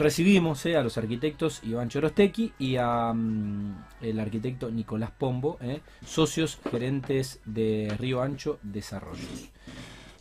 Recibimos 0.00 0.64
eh, 0.64 0.76
a 0.76 0.82
los 0.84 0.96
arquitectos 0.96 1.58
Iván 1.64 1.88
Chorostequi 1.88 2.52
y 2.60 2.76
a 2.76 3.12
mm, 3.12 3.84
el 4.02 4.20
arquitecto 4.20 4.70
Nicolás 4.70 5.10
Pombo, 5.10 5.58
eh, 5.60 5.80
socios 6.06 6.60
gerentes 6.70 7.40
de 7.44 7.92
Río 7.98 8.22
Ancho 8.22 8.60
Desarrollos. 8.62 9.50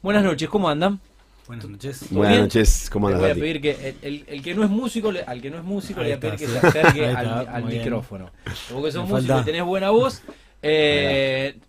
Buenas 0.01 0.23
noches, 0.23 0.49
¿cómo 0.49 0.67
andan? 0.67 0.99
Buenas 1.45 1.69
noches. 1.69 1.99
¿Todo 1.99 2.09
Buenas 2.17 2.31
bien? 2.37 2.41
noches, 2.45 2.89
¿cómo 2.91 3.07
Le 3.09 3.17
andas, 3.17 3.29
voy 3.29 3.37
a 3.37 3.39
pedir 3.43 3.61
que 3.61 3.89
el, 3.89 3.95
el- 4.01 4.25
el 4.29 4.41
que 4.41 4.55
no 4.55 4.63
es 4.63 4.69
músico, 4.71 5.11
le- 5.11 5.21
al 5.21 5.39
que 5.43 5.51
no 5.51 5.57
es 5.59 5.63
músico, 5.63 5.99
Ahí 6.01 6.07
le 6.07 6.17
voy 6.17 6.17
a 6.17 6.19
pedir 6.35 6.39
que 6.39 6.59
se 6.59 6.67
acerque 6.67 7.05
al, 7.09 7.63
micrófono. 7.65 8.31
Porque 8.73 8.91
sos 8.91 9.07
Me 9.07 9.13
músico 9.13 9.39
y 9.41 9.43
tenés 9.43 9.63
buena 9.63 9.91
voz, 9.91 10.23
eh, 10.63 11.59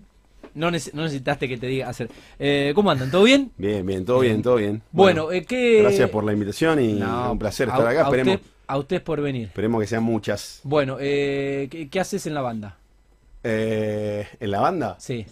no, 0.59 0.71
nece- 0.71 0.93
no 0.93 1.03
necesitaste 1.03 1.49
que 1.49 1.57
te 1.57 1.67
diga 1.67 1.89
hacer. 1.89 2.11
Eh, 2.39 2.73
¿Cómo 2.75 2.91
andan? 2.91 3.11
¿Todo 3.11 3.23
bien? 3.25 3.51
Bien, 3.57 3.85
bien, 3.87 4.05
todo 4.05 4.21
bien, 4.21 4.43
todo 4.43 4.57
bien. 4.57 4.83
Bueno, 4.93 5.33
eh, 5.33 5.45
¿qué...? 5.45 5.81
gracias 5.83 6.11
por 6.11 6.25
la 6.25 6.33
invitación 6.33 6.81
y 6.83 6.93
No, 6.95 7.33
un 7.33 7.39
placer 7.39 7.69
a- 7.69 7.73
estar 7.73 7.87
acá. 7.89 8.01
A, 8.01 8.05
Esperemos, 8.05 8.35
usted, 8.37 8.47
a 8.67 8.79
usted 8.79 9.03
por 9.03 9.21
venir. 9.21 9.49
esperemos 9.49 9.81
que 9.81 9.87
sean 9.87 10.03
muchas. 10.03 10.61
Bueno, 10.65 10.97
eh, 11.01 11.69
¿qué, 11.71 11.89
qué 11.89 12.01
haces 12.01 12.27
en 12.27 12.35
la 12.35 12.43
banda? 12.43 12.77
Eh, 13.45 14.27
en 14.41 14.51
la 14.51 14.61
banda 14.61 14.97
Sí. 14.99 15.25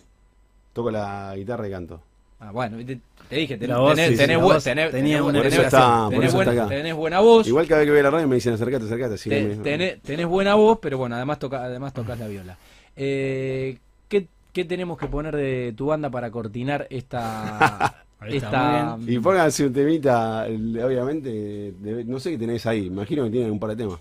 toco 0.72 0.90
la 0.90 1.32
guitarra 1.36 1.66
y 1.66 1.70
canto. 1.70 2.00
Ah, 2.38 2.50
bueno, 2.52 2.76
te, 2.84 2.98
te 3.28 3.36
dije, 3.36 3.56
tenés, 3.56 3.70
La 3.76 3.78
voz, 3.80 3.94
tenés, 3.94 4.10
sí, 4.10 4.16
tenés 4.18 4.38
voz 4.40 4.62
tenés- 4.66 4.90
tenía 4.90 5.20
tenés- 5.22 5.46
está, 5.64 6.08
buena, 6.08 6.26
está 6.52 6.68
tenés 6.68 6.94
buena 6.94 7.20
voz, 7.20 7.46
Igual 7.48 7.66
cada 7.66 7.80
vez 7.80 7.86
que 7.86 7.90
voy 7.92 8.00
a 8.00 8.02
la 8.04 8.10
radio 8.10 8.28
me 8.28 8.34
dicen 8.34 8.52
acércate, 8.52 8.84
acércate. 8.84 9.14
Así 9.14 9.30
te- 9.30 9.98
tenés 10.02 10.26
buena 10.26 10.54
voz, 10.54 10.78
pero 10.82 10.98
bueno, 10.98 11.16
además, 11.16 11.38
toca, 11.38 11.64
además 11.64 11.94
tocas 11.94 12.18
la 12.18 12.28
viola. 12.28 12.58
Eh, 12.94 13.78
¿qué, 14.56 14.64
tenemos 14.64 14.96
que 14.98 15.06
poner 15.06 15.36
de 15.36 15.74
tu 15.76 15.86
banda 15.86 16.08
para 16.10 16.30
cortinar 16.30 16.86
esta... 16.90 18.02
Esta 18.26 18.98
Y 19.06 19.18
pónganse 19.18 19.66
un 19.66 19.72
temita, 19.74 20.46
obviamente, 20.46 21.28
de- 21.78 22.04
no 22.06 22.18
sé 22.18 22.30
qué 22.30 22.38
tenéis 22.38 22.64
ahí, 22.66 22.86
imagino 22.86 23.24
que 23.24 23.30
tienen 23.30 23.50
un 23.52 23.60
par 23.60 23.70
de 23.70 23.76
temas. 23.76 24.00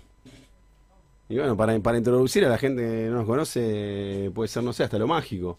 Y 1.28 1.36
bueno, 1.36 1.54
para, 1.56 1.78
para 1.80 1.98
introducir 1.98 2.44
a 2.46 2.48
la 2.48 2.56
gente 2.58 2.82
que 2.82 3.08
no 3.10 3.16
nos 3.18 3.26
conoce, 3.26 4.30
puede 4.34 4.48
ser, 4.48 4.64
no 4.64 4.72
sé, 4.72 4.84
hasta 4.84 4.98
lo 4.98 5.06
mágico. 5.06 5.58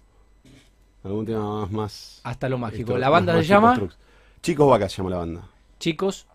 Algún 1.04 1.26
tema 1.26 1.62
más... 1.62 1.72
más 1.72 2.22
hasta 2.24 2.50
lo 2.50 2.58
mágico. 2.58 2.92
esto, 2.94 2.98
La 2.98 3.10
banda 3.10 3.36
se 3.38 3.44
llama 3.44 3.76
trucs. 3.76 3.98
Chicos 4.42 4.68
Vaca 4.70 4.90
se 4.90 4.98
llama 4.98 5.10
la 5.12 5.18
banda. 5.18 5.42
Chicos. 5.80 6.26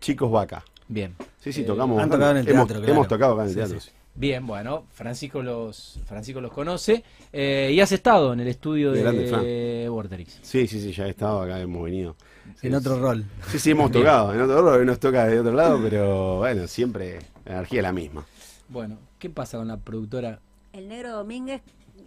Chicos 0.00 0.30
Vaca. 0.30 0.64
Bien. 0.88 1.14
Sí, 1.40 1.52
sí, 1.52 1.62
Eh, 1.62 1.64
tocamos. 1.64 2.00
han 2.00 2.08
bastante. 2.08 2.16
tocado 2.16 2.30
en 2.30 2.36
el 2.38 2.48
hemos, 2.48 2.66
teatro, 2.68 2.80
claro. 2.82 2.92
hemos 2.94 3.08
tocado 3.08 3.32
acá 3.34 3.42
en 3.42 3.48
el 3.48 3.54
Sí, 3.54 3.58
teatro. 3.60 3.80
sí. 3.80 3.90
Bien, 4.16 4.46
bueno, 4.46 4.84
Francisco 4.92 5.42
los, 5.42 5.98
Francisco 6.06 6.40
los 6.40 6.52
conoce. 6.52 7.02
Eh, 7.32 7.70
y 7.72 7.80
has 7.80 7.90
estado 7.90 8.32
en 8.32 8.40
el 8.40 8.48
estudio 8.48 8.92
De 8.92 9.02
de 9.02 9.88
Vorterix. 9.88 10.38
Sí, 10.42 10.68
sí, 10.68 10.80
sí, 10.80 10.92
ya 10.92 11.06
he 11.06 11.10
estado 11.10 11.42
acá, 11.42 11.60
hemos 11.60 11.82
venido. 11.84 12.14
En 12.62 12.70
Sí, 12.70 12.74
otro 12.76 13.00
rol. 13.00 13.24
Sí, 13.50 13.58
sí, 13.58 13.70
hemos 13.72 13.90
Bien. 13.90 14.04
tocado. 14.04 14.32
En 14.34 14.40
otro 14.42 14.62
rol 14.62 14.86
nos 14.86 15.00
toca 15.00 15.26
de 15.26 15.40
otro 15.40 15.52
lado, 15.52 15.80
pero 15.82 16.36
bueno, 16.38 16.66
siempre 16.68 17.18
la 17.44 17.52
energía 17.54 17.80
es 17.80 17.82
la 17.82 17.92
misma. 17.92 18.24
Bueno, 18.68 18.98
¿qué 19.18 19.30
pasa 19.30 19.58
con 19.58 19.66
la 19.68 19.78
productora? 19.78 20.38
El 20.72 20.88
negro 20.88 21.10
Domínguez 21.12 21.62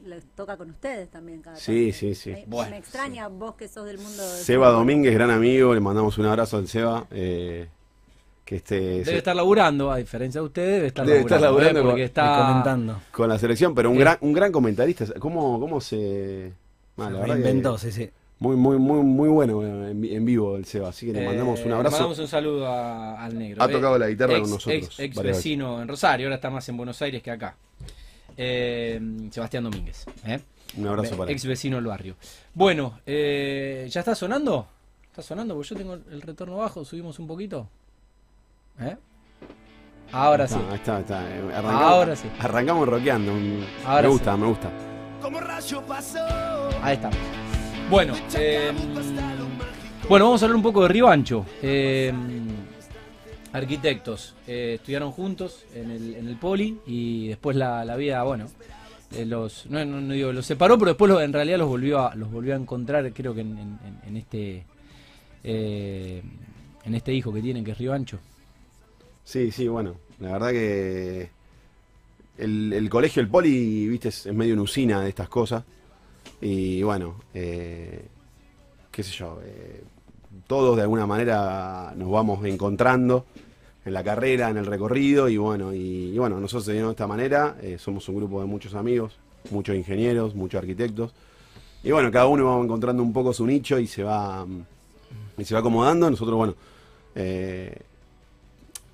les 0.06 0.24
toca 0.36 0.56
con 0.56 0.70
ustedes 0.70 1.10
también 1.10 1.42
cada 1.42 1.58
Sí, 1.58 1.92
sí, 1.92 2.16
sí. 2.16 2.32
Me, 2.32 2.46
Bueno, 2.48 2.72
me 2.72 2.78
extraña 2.78 3.28
vos 3.28 3.56
que 3.56 3.68
sos 3.68 3.86
del 3.86 3.98
mundo 3.98 4.24
del 4.24 4.44
Seba. 4.44 4.70
Domínguez, 4.70 5.14
gran 5.14 5.30
amigo, 5.32 5.74
le 5.74 5.82
mandamos 5.82 6.18
un 6.18 6.26
abrazo 6.26 6.58
al 6.58 6.68
Seba. 6.70 7.06
eh, 7.12 7.68
que 8.48 8.56
este 8.56 8.80
Debe 8.80 9.18
estar 9.18 9.36
laburando, 9.36 9.92
a 9.92 9.98
diferencia 9.98 10.40
de 10.40 10.48
usted, 10.48 10.66
debe 10.66 10.88
estar 10.88 11.06
Debe 11.06 11.20
estar 11.20 11.42
laburando. 11.42 11.74
laburando 11.74 11.80
¿eh? 11.80 11.84
con- 11.84 11.92
porque 11.92 12.04
está 12.06 12.46
comentando. 12.48 13.02
con 13.12 13.28
la 13.30 13.38
selección, 13.38 13.76
pero 13.76 13.92
un 13.92 13.98
gran 14.00 14.18
un 14.22 14.32
gran 14.32 14.52
comentarista. 14.54 15.06
¿Cómo, 15.20 15.60
cómo 15.60 15.82
se.? 15.82 16.54
Ah, 16.98 17.10
Se 17.12 17.26
reinventó, 17.26 17.78
sí, 17.78 17.92
sí. 17.92 18.10
Muy, 18.40 18.56
muy, 18.56 18.78
muy, 18.78 19.02
muy 19.04 19.28
bueno 19.30 19.64
eh, 19.64 19.92
en, 19.92 20.00
vi- 20.02 20.16
en 20.16 20.24
vivo 20.24 20.56
el 20.56 20.64
Seba. 20.66 20.90
Así 20.90 21.08
que 21.08 21.12
le 21.14 21.26
mandamos 21.26 21.60
Eh, 21.60 21.64
un 21.66 21.74
abrazo. 21.74 21.96
Le 21.98 22.00
mandamos 22.00 22.20
un 22.20 22.28
saludo 22.30 22.68
a- 22.68 23.22
al 23.26 23.38
negro. 23.38 23.62
Ha 23.62 23.66
eh, 23.66 23.72
tocado 23.74 23.98
la 24.00 24.08
guitarra 24.08 24.34
ex, 24.34 24.42
con 24.42 24.52
nosotros 24.52 25.00
Ex, 25.00 25.22
vecino 25.22 25.82
en 25.82 25.88
Rosario, 25.90 26.28
ahora 26.28 26.36
está 26.36 26.50
más 26.50 26.70
en 26.70 26.78
Buenos 26.78 27.02
Aires 27.02 27.22
que 27.22 27.32
acá. 27.32 27.56
Eh, 28.38 29.00
Sebastián 29.32 29.64
Domínguez. 29.64 30.06
eh. 30.26 30.40
Un 30.78 30.88
abrazo 30.88 31.18
para 31.18 31.30
él. 31.32 31.36
Ex 31.36 31.46
vecino 31.46 31.78
del 31.78 31.86
barrio. 31.88 32.16
Bueno, 32.54 33.00
eh, 33.06 33.88
¿ya 33.90 34.00
está 34.02 34.14
sonando? 34.16 34.68
¿Está 35.10 35.22
sonando? 35.22 35.56
Porque 35.56 35.70
yo 35.70 35.76
tengo 35.76 35.94
el 35.96 36.22
retorno 36.22 36.58
bajo, 36.58 36.86
subimos 36.86 37.18
un 37.20 37.28
poquito. 37.28 37.68
¿Eh? 38.80 38.96
Ahora 40.12 40.48
sí. 40.48 40.56
Está, 40.56 40.70
ahí 40.72 40.76
está, 40.78 40.96
ahí 40.98 41.02
está. 41.02 41.36
Eh, 41.36 41.42
Arrancamos, 41.56 41.82
Ahora 41.84 42.16
sí. 42.16 42.28
Arrancamos 42.40 42.88
rockeando. 42.88 43.32
Ahora 43.86 44.02
me 44.04 44.08
sí. 44.08 44.14
gusta, 44.14 44.38
me 44.38 44.48
gusta. 44.48 44.72
Ahí 46.82 46.96
estamos. 46.96 47.18
Bueno, 47.90 48.14
eh, 48.36 48.72
bueno, 50.10 50.26
vamos 50.26 50.42
a 50.42 50.46
hablar 50.46 50.56
un 50.56 50.64
poco 50.64 50.84
de 50.84 50.88
Río 50.90 51.08
Ancho. 51.10 51.46
Eh, 51.62 52.14
arquitectos, 53.54 54.36
eh, 54.46 54.74
estudiaron 54.76 55.12
juntos 55.12 55.66
en 55.74 55.92
el, 55.92 56.16
en 56.16 56.28
el 56.28 56.36
poli 56.38 56.80
y 56.86 57.28
después 57.30 57.56
la, 57.56 57.84
la 57.86 57.96
vida, 57.96 58.22
bueno, 58.24 58.48
eh, 59.12 59.26
los, 59.26 59.66
no, 59.68 59.84
no- 59.86 60.02
no 60.02 60.14
digo 60.14 60.32
los 60.34 60.46
separó, 60.46 60.78
pero 60.78 60.92
después 60.92 61.10
lo- 61.10 61.22
en 61.22 61.34
realidad 61.34 61.58
los 61.58 61.68
volvió 61.70 62.06
a, 62.08 62.16
los 62.16 62.30
volvió 62.32 62.54
a 62.54 62.58
encontrar, 62.58 63.12
creo 63.14 63.34
que 63.34 63.42
en, 63.42 63.58
en- 63.58 63.80
en- 63.86 64.00
en 64.08 64.18
este 64.18 64.66
eh, 65.44 66.22
en 66.84 66.96
este 66.96 67.14
hijo 67.14 67.34
que 67.34 67.42
tienen, 67.42 67.64
que 67.64 67.72
es 67.72 67.78
Río 67.78 67.94
Ancho. 67.94 68.20
Sí, 69.28 69.52
sí, 69.52 69.68
bueno. 69.68 69.96
La 70.22 70.32
verdad 70.32 70.52
que 70.52 71.30
el, 72.38 72.72
el 72.72 72.90
colegio, 72.90 73.22
el 73.22 73.28
poli, 73.28 73.86
viste, 73.86 74.08
es, 74.08 74.26
medio 74.28 74.54
una 74.54 74.64
usina 74.64 75.02
de 75.02 75.10
estas 75.10 75.28
cosas. 75.28 75.66
Y 76.40 76.82
bueno, 76.82 77.16
eh, 77.34 78.06
qué 78.90 79.04
sé 79.04 79.12
yo, 79.12 79.42
eh, 79.44 79.84
todos 80.48 80.78
de 80.78 80.84
alguna 80.84 81.06
manera 81.06 81.94
nos 81.98 82.10
vamos 82.10 82.46
encontrando 82.46 83.26
en 83.84 83.92
la 83.92 84.02
carrera, 84.02 84.50
en 84.50 84.56
el 84.56 84.66
recorrido. 84.66 85.28
Y 85.28 85.36
bueno, 85.36 85.74
y, 85.74 86.18
bueno 86.18 86.40
nosotros 86.40 86.68
de 86.68 86.90
esta 86.90 87.06
manera 87.06 87.58
eh, 87.62 87.78
somos 87.78 88.08
un 88.08 88.16
grupo 88.16 88.40
de 88.40 88.48
muchos 88.48 88.76
amigos, 88.76 89.18
muchos 89.52 89.76
ingenieros, 89.76 90.36
muchos 90.36 90.60
arquitectos. 90.60 91.12
Y 91.84 91.92
bueno, 91.92 92.10
cada 92.14 92.28
uno 92.28 92.46
va 92.46 92.64
encontrando 92.64 93.04
un 93.04 93.12
poco 93.12 93.34
su 93.34 93.46
nicho 93.46 93.78
y 93.78 93.88
se 93.88 94.04
va, 94.04 94.46
mm, 94.46 94.66
y 95.38 95.44
se 95.44 95.54
va 95.54 95.60
acomodando. 95.60 96.10
Nosotros, 96.10 96.38
bueno, 96.38 96.56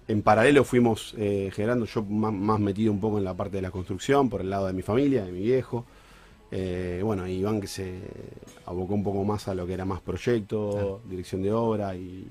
en 0.07 0.21
paralelo 0.21 0.63
fuimos 0.63 1.13
eh, 1.17 1.49
generando, 1.53 1.85
yo 1.85 2.03
más, 2.03 2.33
más 2.33 2.59
metido 2.59 2.91
un 2.91 2.99
poco 2.99 3.17
en 3.17 3.23
la 3.23 3.33
parte 3.33 3.57
de 3.57 3.61
la 3.61 3.71
construcción, 3.71 4.29
por 4.29 4.41
el 4.41 4.49
lado 4.49 4.67
de 4.67 4.73
mi 4.73 4.81
familia, 4.81 5.23
de 5.25 5.31
mi 5.31 5.39
viejo. 5.41 5.85
Eh, 6.51 7.01
bueno, 7.03 7.27
Iván 7.27 7.59
que 7.61 7.67
se 7.67 7.99
abocó 8.65 8.93
un 8.93 9.03
poco 9.03 9.23
más 9.23 9.47
a 9.47 9.55
lo 9.55 9.65
que 9.65 9.73
era 9.73 9.85
más 9.85 10.01
proyecto, 10.01 11.01
dirección 11.09 11.41
de 11.41 11.51
obra 11.51 11.95
y, 11.95 12.27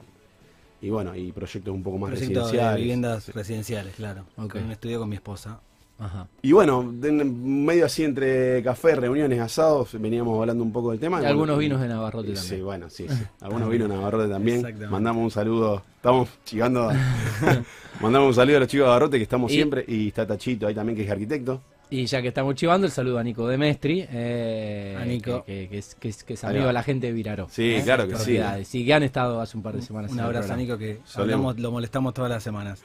y 0.80 0.90
bueno, 0.90 1.16
y 1.16 1.32
proyectos 1.32 1.74
un 1.74 1.82
poco 1.82 1.98
más 1.98 2.10
Proyecto 2.10 2.34
de 2.34 2.40
residenciales. 2.44 2.80
viviendas 2.80 3.28
residenciales, 3.34 3.94
claro. 3.96 4.24
Ok. 4.36 4.52
Con 4.52 4.64
un 4.64 4.70
estudio 4.72 5.00
con 5.00 5.08
mi 5.08 5.16
esposa. 5.16 5.60
Ajá. 6.02 6.26
Y 6.42 6.52
bueno, 6.52 6.90
de- 6.92 7.08
en 7.08 7.64
medio 7.64 7.86
así 7.86 8.02
entre 8.04 8.62
café, 8.62 8.94
reuniones, 8.96 9.38
asados, 9.40 9.90
veníamos 10.00 10.38
hablando 10.40 10.64
un 10.64 10.72
poco 10.72 10.90
del 10.90 10.98
tema. 11.00 11.20
Y 11.20 11.24
y 11.24 11.26
algunos 11.26 11.56
bueno, 11.56 11.60
vinos 11.60 11.80
de 11.80 11.88
Navarrote 11.88 12.34
Sí, 12.36 12.42
también. 12.48 12.64
bueno, 12.64 12.90
sí, 12.90 13.06
sí. 13.08 13.22
Algunos 13.40 13.68
vinos 13.70 13.88
de 13.88 13.94
Navarrote 13.96 14.28
también. 14.28 14.66
Mandamos 14.90 15.22
un 15.24 15.30
saludo. 15.30 15.82
Estamos 15.96 16.28
chigando. 16.44 16.90
Mandamos 18.00 18.28
un 18.28 18.34
saludo 18.34 18.56
a 18.56 18.60
los 18.60 18.68
chicos 18.68 18.84
de 18.84 18.88
Navarrote 18.88 19.16
que 19.18 19.22
estamos 19.22 19.50
Y- 19.52 19.54
siempre. 19.54 19.84
Y 19.86 20.08
está 20.08 20.26
Tachito 20.26 20.66
ahí 20.66 20.74
también, 20.74 20.96
que 20.96 21.04
es 21.04 21.10
arquitecto. 21.10 21.60
Y 21.90 22.06
ya 22.06 22.22
que 22.22 22.28
estamos 22.28 22.54
chivando, 22.54 22.86
el 22.86 22.92
saludo 22.92 23.18
a 23.18 23.22
Nico 23.22 23.46
Demestri, 23.46 24.06
eh, 24.10 24.96
A 24.98 25.04
Nico. 25.04 25.44
Que, 25.44 25.64
que- 25.64 25.68
que 25.68 25.78
es, 25.78 25.94
que 25.94 26.08
es- 26.08 26.24
que 26.24 26.32
es 26.34 26.42
Ahí 26.44 26.50
amigo 26.52 26.66
de 26.68 26.72
la 26.72 26.82
gente 26.82 27.08
de 27.08 27.12
Viraró. 27.12 27.48
Sí, 27.50 27.74
¿eh? 27.74 27.82
claro 27.84 28.08
que 28.08 28.16
sí. 28.16 28.38
Sí, 28.64 28.84
que 28.86 28.94
han 28.94 29.02
estado 29.02 29.40
hace 29.42 29.56
un 29.58 29.62
par 29.62 29.74
de 29.76 29.82
semanas. 29.82 30.10
Un 30.10 30.20
abrazo 30.20 30.54
a. 30.54 30.56
Nico 30.56 30.78
que 30.78 31.00
hablamos, 31.14 31.58
lo 31.60 31.70
molestamos 31.70 32.14
todas 32.14 32.30
las 32.30 32.42
semanas. 32.42 32.82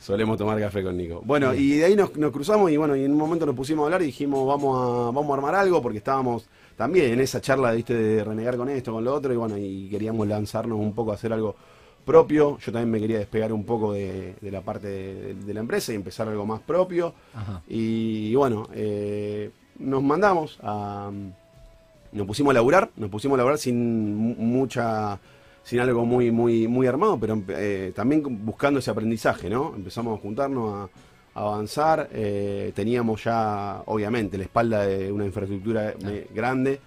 Solemos 0.00 0.38
tomar 0.38 0.58
café 0.58 0.82
con 0.82 0.96
Nico. 0.96 1.22
Bueno, 1.24 1.52
y 1.54 1.76
de 1.76 1.84
ahí 1.84 1.94
nos, 1.94 2.16
nos 2.16 2.32
cruzamos 2.32 2.70
y 2.70 2.76
bueno, 2.78 2.96
y 2.96 3.04
en 3.04 3.12
un 3.12 3.18
momento 3.18 3.44
nos 3.44 3.54
pusimos 3.54 3.82
a 3.82 3.86
hablar 3.86 4.02
y 4.02 4.06
dijimos, 4.06 4.46
vamos 4.46 4.76
a, 4.76 5.10
vamos 5.12 5.30
a 5.30 5.34
armar 5.34 5.54
algo 5.54 5.82
porque 5.82 5.98
estábamos 5.98 6.46
también 6.76 7.12
en 7.12 7.20
esa 7.20 7.40
charla, 7.42 7.72
viste, 7.72 7.94
de 7.94 8.24
renegar 8.24 8.56
con 8.56 8.70
esto, 8.70 8.92
con 8.92 9.04
lo 9.04 9.14
otro, 9.14 9.32
y 9.32 9.36
bueno, 9.36 9.58
y 9.58 9.88
queríamos 9.90 10.26
lanzarnos 10.26 10.78
un 10.78 10.94
poco 10.94 11.12
a 11.12 11.16
hacer 11.16 11.32
algo 11.34 11.54
propio. 12.06 12.56
Yo 12.58 12.72
también 12.72 12.90
me 12.90 12.98
quería 12.98 13.18
despegar 13.18 13.52
un 13.52 13.64
poco 13.64 13.92
de, 13.92 14.34
de 14.40 14.50
la 14.50 14.62
parte 14.62 14.88
de, 14.88 15.34
de 15.34 15.54
la 15.54 15.60
empresa 15.60 15.92
y 15.92 15.96
empezar 15.96 16.26
algo 16.28 16.46
más 16.46 16.60
propio. 16.60 17.12
Ajá. 17.34 17.62
Y 17.68 18.34
bueno, 18.34 18.68
eh, 18.74 19.50
nos 19.78 20.02
mandamos 20.02 20.58
a. 20.62 21.10
Nos 22.12 22.26
pusimos 22.26 22.50
a 22.50 22.54
laburar, 22.54 22.90
nos 22.96 23.10
pusimos 23.10 23.36
a 23.36 23.38
laburar 23.38 23.58
sin 23.58 24.16
mu- 24.16 24.34
mucha. 24.36 25.20
Sin 25.62 25.80
algo 25.80 26.04
muy, 26.04 26.30
muy, 26.30 26.66
muy 26.68 26.86
armado, 26.86 27.18
pero 27.18 27.40
eh, 27.48 27.92
también 27.94 28.22
buscando 28.44 28.80
ese 28.80 28.90
aprendizaje, 28.90 29.48
¿no? 29.50 29.72
Empezamos 29.76 30.18
a 30.18 30.22
juntarnos, 30.22 30.74
a, 31.34 31.38
a 31.38 31.42
avanzar. 31.42 32.08
eh, 32.12 32.72
teníamos 32.74 33.22
ya, 33.24 33.82
obviamente, 33.86 34.36
la 34.38 34.44
espalda 34.44 34.86
de 34.86 35.12
una 35.12 35.24
infraestructura 35.26 35.94
eh, 36.06 36.28
grande. 36.34 36.80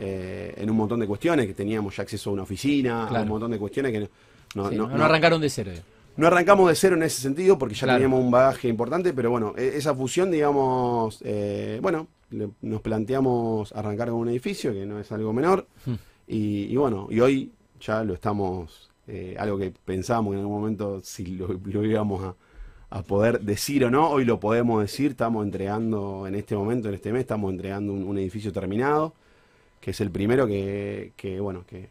eh, 0.00 0.54
en 0.56 0.70
un 0.70 0.76
montón 0.76 1.00
de 1.00 1.06
cuestiones, 1.08 1.46
que 1.46 1.54
teníamos 1.54 1.96
ya 1.96 2.04
acceso 2.04 2.30
a 2.30 2.32
una 2.32 2.42
oficina, 2.42 3.08
a 3.08 3.22
un 3.22 3.28
montón 3.28 3.50
de 3.50 3.58
cuestiones 3.58 3.90
que 3.92 3.98
no, 4.00 4.08
no- 4.54 4.68
Sí, 4.70 4.76
no- 4.76 4.88
no, 4.88 4.96
no- 4.96 5.04
arrancaron 5.04 5.40
de 5.40 5.50
cero. 5.50 5.72
no 6.16 6.26
arrancamos 6.28 6.68
de 6.68 6.74
cero 6.76 6.94
en 6.96 7.02
ese 7.02 7.20
sentido 7.20 7.58
porque 7.58 7.74
ya 7.74 7.80
Claro. 7.86 7.98
teníamos 7.98 8.20
un 8.24 8.30
bagaje 8.30 8.68
importante, 8.68 9.12
pero 9.12 9.30
bueno, 9.30 9.54
e- 9.56 9.72
esa 9.76 9.92
fusión, 9.96 10.30
digamos, 10.30 11.20
bueno, 11.82 12.06
le- 12.30 12.50
nos 12.62 12.80
planteamos 12.80 13.72
arrancar 13.72 14.10
con 14.10 14.18
un 14.20 14.28
edificio, 14.28 14.72
que 14.72 14.86
no 14.86 15.00
es 15.00 15.10
algo 15.10 15.32
menor, 15.32 15.66
Hmm. 15.84 15.94
y, 16.28 16.64
y 16.72 16.76
bueno, 16.76 17.08
y 17.10 17.18
hoy 17.20 17.50
ya 17.80 18.04
lo 18.04 18.14
estamos 18.14 18.90
eh, 19.06 19.36
algo 19.38 19.58
que 19.58 19.72
pensábamos 19.84 20.34
en 20.34 20.40
algún 20.40 20.60
momento 20.60 21.00
si 21.02 21.24
lo, 21.24 21.48
lo 21.48 21.84
íbamos 21.84 22.22
a, 22.24 22.34
a 22.90 23.02
poder 23.02 23.40
decir 23.40 23.84
o 23.84 23.90
no, 23.90 24.10
hoy 24.10 24.24
lo 24.24 24.40
podemos 24.40 24.80
decir, 24.80 25.12
estamos 25.12 25.44
entregando 25.44 26.26
en 26.26 26.34
este 26.34 26.56
momento, 26.56 26.88
en 26.88 26.94
este 26.94 27.12
mes, 27.12 27.20
estamos 27.20 27.50
entregando 27.50 27.92
un, 27.92 28.04
un 28.04 28.18
edificio 28.18 28.52
terminado, 28.52 29.14
que 29.80 29.92
es 29.92 30.00
el 30.00 30.10
primero 30.10 30.46
que, 30.46 31.12
que 31.16 31.40
bueno, 31.40 31.64
que, 31.66 31.88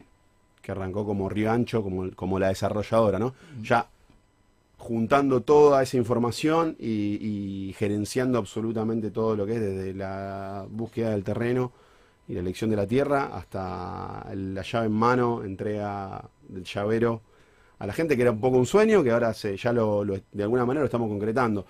que 0.61 0.71
arrancó 0.71 1.05
como 1.05 1.29
Río 1.29 1.51
Ancho, 1.51 1.83
como, 1.83 2.11
como 2.11 2.39
la 2.39 2.49
desarrolladora, 2.49 3.19
¿no? 3.19 3.33
Ya 3.61 3.87
juntando 4.77 5.41
toda 5.41 5.81
esa 5.81 5.97
información 5.97 6.75
y, 6.79 7.17
y 7.69 7.73
gerenciando 7.73 8.37
absolutamente 8.37 9.09
todo 9.09 9.35
lo 9.35 9.45
que 9.45 9.55
es 9.55 9.61
desde 9.61 9.93
la 9.93 10.65
búsqueda 10.69 11.11
del 11.11 11.23
terreno 11.23 11.71
y 12.27 12.33
la 12.33 12.41
elección 12.41 12.69
de 12.69 12.75
la 12.75 12.87
tierra 12.87 13.31
hasta 13.35 14.27
la 14.35 14.61
llave 14.63 14.87
en 14.87 14.91
mano, 14.93 15.43
entrega 15.43 16.23
del 16.47 16.63
llavero 16.63 17.21
a 17.79 17.87
la 17.87 17.93
gente, 17.93 18.15
que 18.15 18.23
era 18.23 18.31
un 18.31 18.41
poco 18.41 18.57
un 18.57 18.65
sueño, 18.65 19.03
que 19.03 19.11
ahora 19.11 19.33
se, 19.33 19.55
ya 19.57 19.71
lo, 19.73 20.03
lo- 20.03 20.19
de 20.31 20.43
alguna 20.43 20.65
manera 20.65 20.81
lo 20.81 20.85
estamos 20.87 21.09
concretando. 21.09 21.65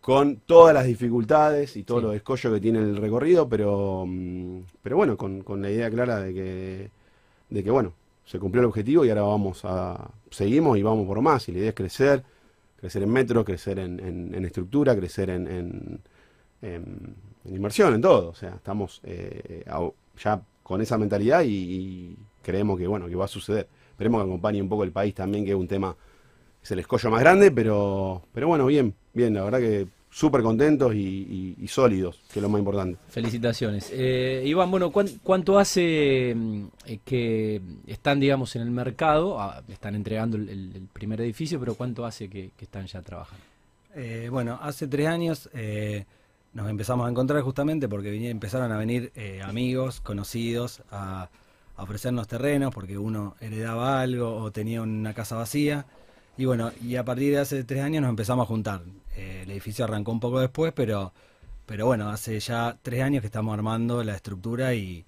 Con 0.00 0.36
todas 0.46 0.74
las 0.74 0.84
dificultades 0.86 1.76
y 1.76 1.84
todos 1.84 2.02
Sí. 2.02 2.06
los 2.06 2.14
escollos 2.14 2.52
que 2.54 2.60
tiene 2.60 2.80
el 2.80 2.96
recorrido, 2.96 3.48
pero, 3.48 4.04
mm, 4.06 4.60
pero 4.82 4.96
bueno, 4.96 5.16
con, 5.16 5.42
con 5.42 5.62
la 5.62 5.70
idea 5.70 5.90
clara 5.90 6.20
de 6.20 6.34
que, 6.34 6.90
de 7.50 7.64
que, 7.64 7.70
bueno, 7.70 7.92
se 8.26 8.38
cumplió 8.38 8.60
el 8.62 8.66
objetivo 8.68 9.04
y 9.04 9.10
ahora 9.10 9.22
vamos 9.22 9.62
a, 9.64 10.10
seguimos 10.30 10.78
y 10.78 10.82
vamos 10.82 11.06
por 11.06 11.20
más. 11.22 11.48
Y 11.48 11.52
la 11.52 11.58
idea 11.60 11.68
es 11.70 11.74
crecer, 11.74 12.24
crecer 12.76 13.02
en 13.02 13.10
metros, 13.12 13.44
crecer 13.44 13.78
en, 13.78 14.00
en- 14.00 14.34
en 14.34 14.44
estructura, 14.44 14.96
crecer 14.96 15.30
en, 15.30 15.46
en- 15.48 16.00
en- 16.64 17.14
en 17.44 17.54
inversión, 17.56 17.94
en 17.94 18.00
todo. 18.00 18.30
O 18.30 18.34
sea, 18.34 18.50
estamos 18.54 19.00
eh, 19.04 19.64
ya 20.22 20.40
con 20.62 20.80
esa 20.80 20.96
mentalidad 20.98 21.42
y, 21.42 21.48
y 21.48 22.16
creemos 22.42 22.78
que, 22.78 22.86
bueno, 22.86 23.06
que 23.08 23.14
va 23.16 23.26
a 23.26 23.28
suceder. 23.28 23.68
Esperemos 23.90 24.22
que 24.22 24.28
acompañe 24.28 24.60
un 24.62 24.68
poco 24.68 24.82
el 24.84 24.92
país 24.92 25.14
también, 25.14 25.44
que 25.44 25.50
es 25.50 25.56
un 25.56 25.68
tema, 25.68 25.94
es 26.62 26.70
el 26.70 26.78
escollo 26.80 27.10
más 27.10 27.20
grande, 27.20 27.50
pero, 27.50 28.22
pero 28.32 28.48
bueno, 28.48 28.66
bien, 28.66 28.94
bien, 29.12 29.34
la 29.34 29.44
verdad 29.44 29.58
que 29.60 29.86
súper 30.10 30.42
contentos 30.42 30.94
y, 30.94 30.98
y- 30.98 31.56
y 31.60 31.66
sólidos, 31.68 32.20
que 32.32 32.38
es 32.38 32.42
lo 32.42 32.48
más 32.48 32.60
importante. 32.60 32.98
Felicitaciones. 33.08 33.90
Eh, 33.92 34.42
Iván, 34.46 34.70
bueno, 34.70 34.90
¿cuán- 34.92 35.08
¿cuánto 35.24 35.58
hace 35.58 36.32
mm, 36.36 36.64
eh, 36.86 36.98
que 37.04 37.60
están, 37.88 38.20
digamos, 38.20 38.54
en 38.56 38.62
el 38.62 38.70
mercado? 38.70 39.40
Ah, 39.40 39.62
están 39.68 39.94
entregando 39.96 40.36
el, 40.36 40.48
el- 40.48 40.72
el 40.76 40.82
primer 40.92 41.20
edificio, 41.20 41.58
pero 41.60 41.74
¿cuánto 41.74 42.04
hace 42.06 42.28
que, 42.28 42.52
que 42.56 42.64
están 42.64 42.86
ya 42.86 43.02
trabajando? 43.02 43.44
Eh, 43.96 44.28
bueno, 44.30 44.58
hace 44.62 44.86
tres 44.86 45.08
años 45.08 45.50
eh, 45.52 46.04
nos 46.54 46.70
empezamos 46.70 47.06
a 47.06 47.10
encontrar 47.10 47.42
justamente 47.42 47.88
porque 47.88 48.30
empezaron 48.30 48.72
a 48.72 48.78
venir 48.78 49.12
eh, 49.16 49.42
amigos, 49.42 50.00
conocidos, 50.00 50.82
a, 50.90 51.28
a 51.76 51.82
ofrecernos 51.82 52.28
terrenos 52.28 52.72
porque 52.72 52.96
uno 52.96 53.36
heredaba 53.40 54.00
algo 54.00 54.36
o 54.36 54.52
tenía 54.52 54.80
una 54.82 55.14
casa 55.14 55.36
vacía. 55.36 55.86
Y 56.36 56.46
bueno, 56.46 56.72
y 56.82 56.96
a 56.96 57.04
partir 57.04 57.32
de 57.32 57.40
hace 57.40 57.64
tres 57.64 57.82
años 57.82 58.02
nos 58.02 58.10
empezamos 58.10 58.44
a 58.44 58.46
juntar. 58.46 58.82
Eh, 59.16 59.42
el 59.44 59.50
edificio 59.50 59.84
arrancó 59.84 60.12
un 60.12 60.20
poco 60.20 60.40
después, 60.40 60.72
pero, 60.74 61.12
pero 61.66 61.86
bueno, 61.86 62.08
hace 62.08 62.38
ya 62.40 62.78
tres 62.82 63.02
años 63.02 63.20
que 63.20 63.26
estamos 63.26 63.52
armando 63.54 64.02
la 64.04 64.14
estructura 64.14 64.74
y, 64.74 65.04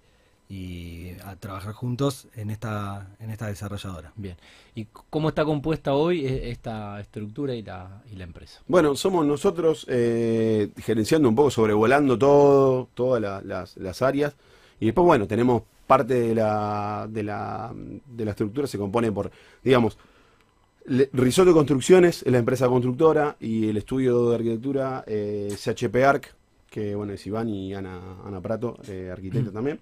y 0.48 1.10
a 1.24 1.34
trabajar 1.36 1.72
juntos 1.72 2.28
en 2.36 2.50
esta, 2.50 3.08
en 3.18 3.30
esta 3.30 3.48
desarrolladora. 3.48 4.12
Bien. 4.16 4.36
¿Y 4.74 4.86
cómo 5.10 5.28
está 5.30 5.44
compuesta 5.44 5.94
hoy 5.94 6.24
eh, 6.26 6.50
esta 6.50 7.00
estructura 7.00 7.54
y 7.54 7.62
la, 7.62 8.02
y 8.12 8.16
la 8.16 8.24
empresa? 8.24 8.60
Bueno, 8.68 8.94
somos 8.94 9.26
nosotros 9.26 9.84
eh, 9.88 10.70
gerenciando 10.78 11.28
un 11.28 11.34
poco, 11.34 11.50
sobrevolando 11.50 12.16
todo, 12.16 12.88
todas 12.94 13.20
la- 13.20 13.40
las, 13.42 13.76
las 13.76 14.02
áreas. 14.02 14.36
Y 14.78 14.86
después, 14.86 15.04
bueno, 15.04 15.26
tenemos 15.26 15.62
parte 15.86 16.14
de 16.14 16.34
la, 16.34 17.06
de 17.10 17.22
la, 17.22 17.72
de 17.74 18.24
la 18.24 18.30
estructura, 18.30 18.66
se 18.66 18.78
compone 18.78 19.10
por, 19.10 19.30
digamos, 19.64 19.98
Le- 20.84 21.10
Risotto 21.12 21.52
Construcciones 21.52 22.22
es 22.24 22.30
la 22.32 22.38
empresa 22.38 22.68
constructora 22.68 23.36
y 23.40 23.68
el 23.68 23.76
estudio 23.76 24.28
de 24.30 24.34
arquitectura 24.36 25.02
eh, 25.06 25.52
CHP 25.56 25.96
Arc, 26.04 26.34
que 26.70 26.94
bueno, 26.94 27.12
es 27.14 27.26
Iván 27.26 27.48
y 27.48 27.74
Ana, 27.74 28.00
Ana 28.24 28.40
Prato, 28.40 28.76
eh, 28.86 29.10
arquitecta 29.12 29.50
también. 29.50 29.80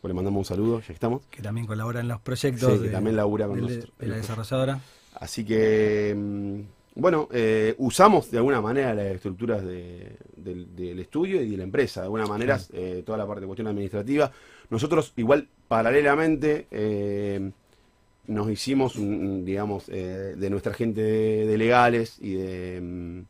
Pues 0.00 0.08
le 0.10 0.14
mandamos 0.14 0.38
un 0.38 0.44
saludo, 0.44 0.80
ya 0.80 0.94
estamos. 0.94 1.22
Que 1.30 1.42
también 1.42 1.66
colabora 1.66 2.00
en 2.00 2.08
los 2.08 2.20
proyectos 2.20 2.72
Sí, 2.78 2.82
que 2.84 2.88
también 2.88 3.16
labura 3.16 3.46
con 3.46 3.60
nosotros. 3.60 3.92
de 3.98 4.06
la 4.06 4.16
desarrolladora. 4.16 4.80
Así 5.16 5.44
que, 5.44 6.14
mm, 6.16 6.60
bueno, 7.00 7.28
eh, 7.32 7.74
usamos 7.78 8.30
de 8.30 8.38
alguna 8.38 8.60
manera 8.62 8.94
las 8.94 9.06
estructuras 9.16 9.62
de- 9.64 10.16
del, 10.36 10.74
del 10.74 10.98
estudio 11.00 11.42
y 11.42 11.50
de 11.50 11.56
la 11.58 11.64
empresa. 11.64 12.00
De 12.00 12.04
alguna 12.06 12.26
manera, 12.26 12.58
eh, 12.72 13.02
toda 13.04 13.18
la 13.18 13.26
parte 13.26 13.42
de 13.42 13.46
cuestión 13.46 13.66
administrativa. 13.68 14.32
Nosotros, 14.70 15.12
igual, 15.16 15.48
paralelamente, 15.68 16.66
eh, 16.70 17.50
nos 18.26 18.50
hicimos, 18.50 18.94
digamos, 18.96 19.86
de 19.88 20.48
nuestra 20.50 20.72
gente 20.72 21.02
de, 21.02 21.46
de 21.46 21.58
legales 21.58 22.16
y 22.20 22.34
de, 22.34 22.80
mm, 22.80 23.20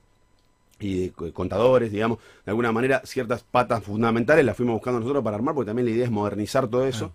y 0.81 1.09
de 1.09 1.33
contadores, 1.33 1.93
digamos, 1.93 2.19
de 2.45 2.51
alguna 2.51 2.73
manera, 2.73 3.03
ciertas 3.05 3.43
patas 3.43 3.85
fundamentales 3.85 4.45
las 4.45 4.57
fuimos 4.57 4.75
buscando 4.75 5.01
nosotros 5.01 5.23
para 5.23 5.37
armar, 5.37 5.55
porque 5.55 5.69
también 5.69 5.87
la 5.87 5.93
idea 5.93 6.05
es 6.07 6.11
modernizar 6.11 6.69
todo 6.69 6.87
eso. 6.87 7.13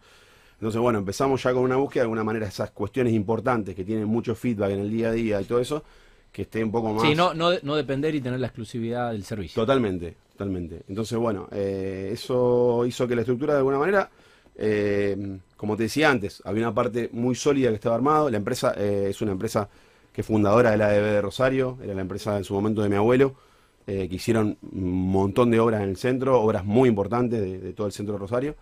Entonces, 0.54 0.80
bueno, 0.80 1.00
empezamos 1.00 1.44
ya 1.44 1.54
con 1.54 1.64
una 1.64 1.76
búsqueda, 1.76 2.04
de 2.04 2.06
alguna 2.06 2.24
manera, 2.24 2.48
esas 2.48 2.72
cuestiones 2.72 3.14
importantes 3.14 3.76
que 3.76 3.84
tienen 3.84 4.06
mucho 4.06 4.36
feedback 4.36 4.72
en 4.72 4.80
el 4.80 4.90
día 4.90 5.10
a 5.10 5.12
día 5.12 5.42
y 5.42 5.46
todo 5.46 5.60
eso, 5.60 5.84
que 6.32 6.44
esté 6.44 6.64
un 6.64 6.72
poco 6.72 6.94
más... 6.94 7.04
Sí, 7.04 7.16
no, 7.16 7.34
no, 7.34 7.52
no 7.62 7.76
depender 7.76 8.16
y 8.16 8.22
tener 8.22 8.40
la 8.40 8.48
exclusividad 8.48 9.12
del 9.12 9.24
servicio. 9.24 9.62
Totalmente, 9.62 10.16
totalmente. 10.32 10.84
Entonces, 10.88 11.18
bueno, 11.18 11.48
eh, 11.52 12.10
eso 12.14 12.86
hizo 12.86 13.08
que 13.08 13.16
la 13.16 13.22
estructura, 13.22 13.54
de 13.54 13.60
alguna 13.60 13.80
manera, 13.80 14.10
eh, 14.58 15.40
como 15.58 15.76
te 15.76 15.84
decía 15.84 16.10
antes, 16.10 16.42
había 16.46 16.64
una 16.64 16.74
parte 16.74 17.10
muy 17.12 17.36
sólida 17.36 17.70
que 17.70 17.76
estaba 17.76 17.96
armado. 17.96 18.30
La 18.30 18.38
empresa 18.38 18.74
eh, 18.78 19.08
es 19.10 19.22
una 19.22 19.34
empresa 19.34 19.68
que 20.14 20.22
es 20.22 20.28
fundadora 20.28 20.72
de 20.72 20.78
la 20.78 20.88
ADB 20.88 21.04
de 21.04 21.22
Rosario, 21.22 21.78
era 21.84 21.94
la 21.94 22.02
empresa 22.02 22.38
en 22.38 22.46
su 22.46 22.54
momento 22.54 22.82
de 22.82 22.88
mi 22.88 22.96
abuelo, 22.96 23.36
eh, 23.88 24.08
que 24.10 24.16
hicieron 24.16 24.58
un 24.72 25.10
montón 25.12 25.52
de 25.52 25.60
obras 25.60 25.82
en 25.84 25.90
el 25.90 25.98
centro, 25.98 26.42
obras 26.42 26.66
muy 26.66 26.90
importantes 26.90 27.40
de, 27.42 27.60
de 27.60 27.74
todo 27.74 27.88
el 27.88 27.94
centro 27.94 28.14
de 28.14 28.20
Rosario. 28.20 28.56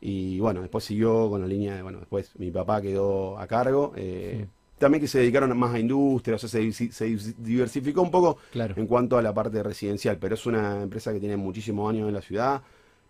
Y 0.00 0.40
bueno, 0.40 0.60
después 0.62 0.82
siguió 0.84 1.30
con 1.30 1.40
la 1.42 1.46
línea 1.46 1.76
de, 1.76 1.82
bueno, 1.82 1.98
después 2.00 2.32
mi 2.38 2.50
papá 2.50 2.82
quedó 2.82 3.38
a 3.38 3.46
cargo. 3.46 3.92
eh, 3.96 4.46
También 4.78 5.00
que 5.00 5.06
se 5.08 5.20
dedicaron 5.20 5.56
más 5.56 5.74
a 5.74 5.78
industria, 5.78 6.34
o 6.36 6.38
sea, 6.38 6.48
se, 6.48 7.16
diversificó 7.38 8.02
un 8.02 8.10
poco 8.10 8.38
Claro. 8.50 8.74
en 8.76 8.86
cuanto 8.88 9.16
a 9.16 9.22
la 9.22 9.32
parte 9.32 9.62
residencial, 9.62 10.16
pero 10.18 10.34
es 10.34 10.44
una 10.46 10.82
empresa 10.82 11.12
que 11.12 11.20
tiene 11.20 11.36
muchísimos 11.36 11.88
años 11.88 12.08
en 12.08 12.14
la 12.14 12.20
ciudad 12.22 12.62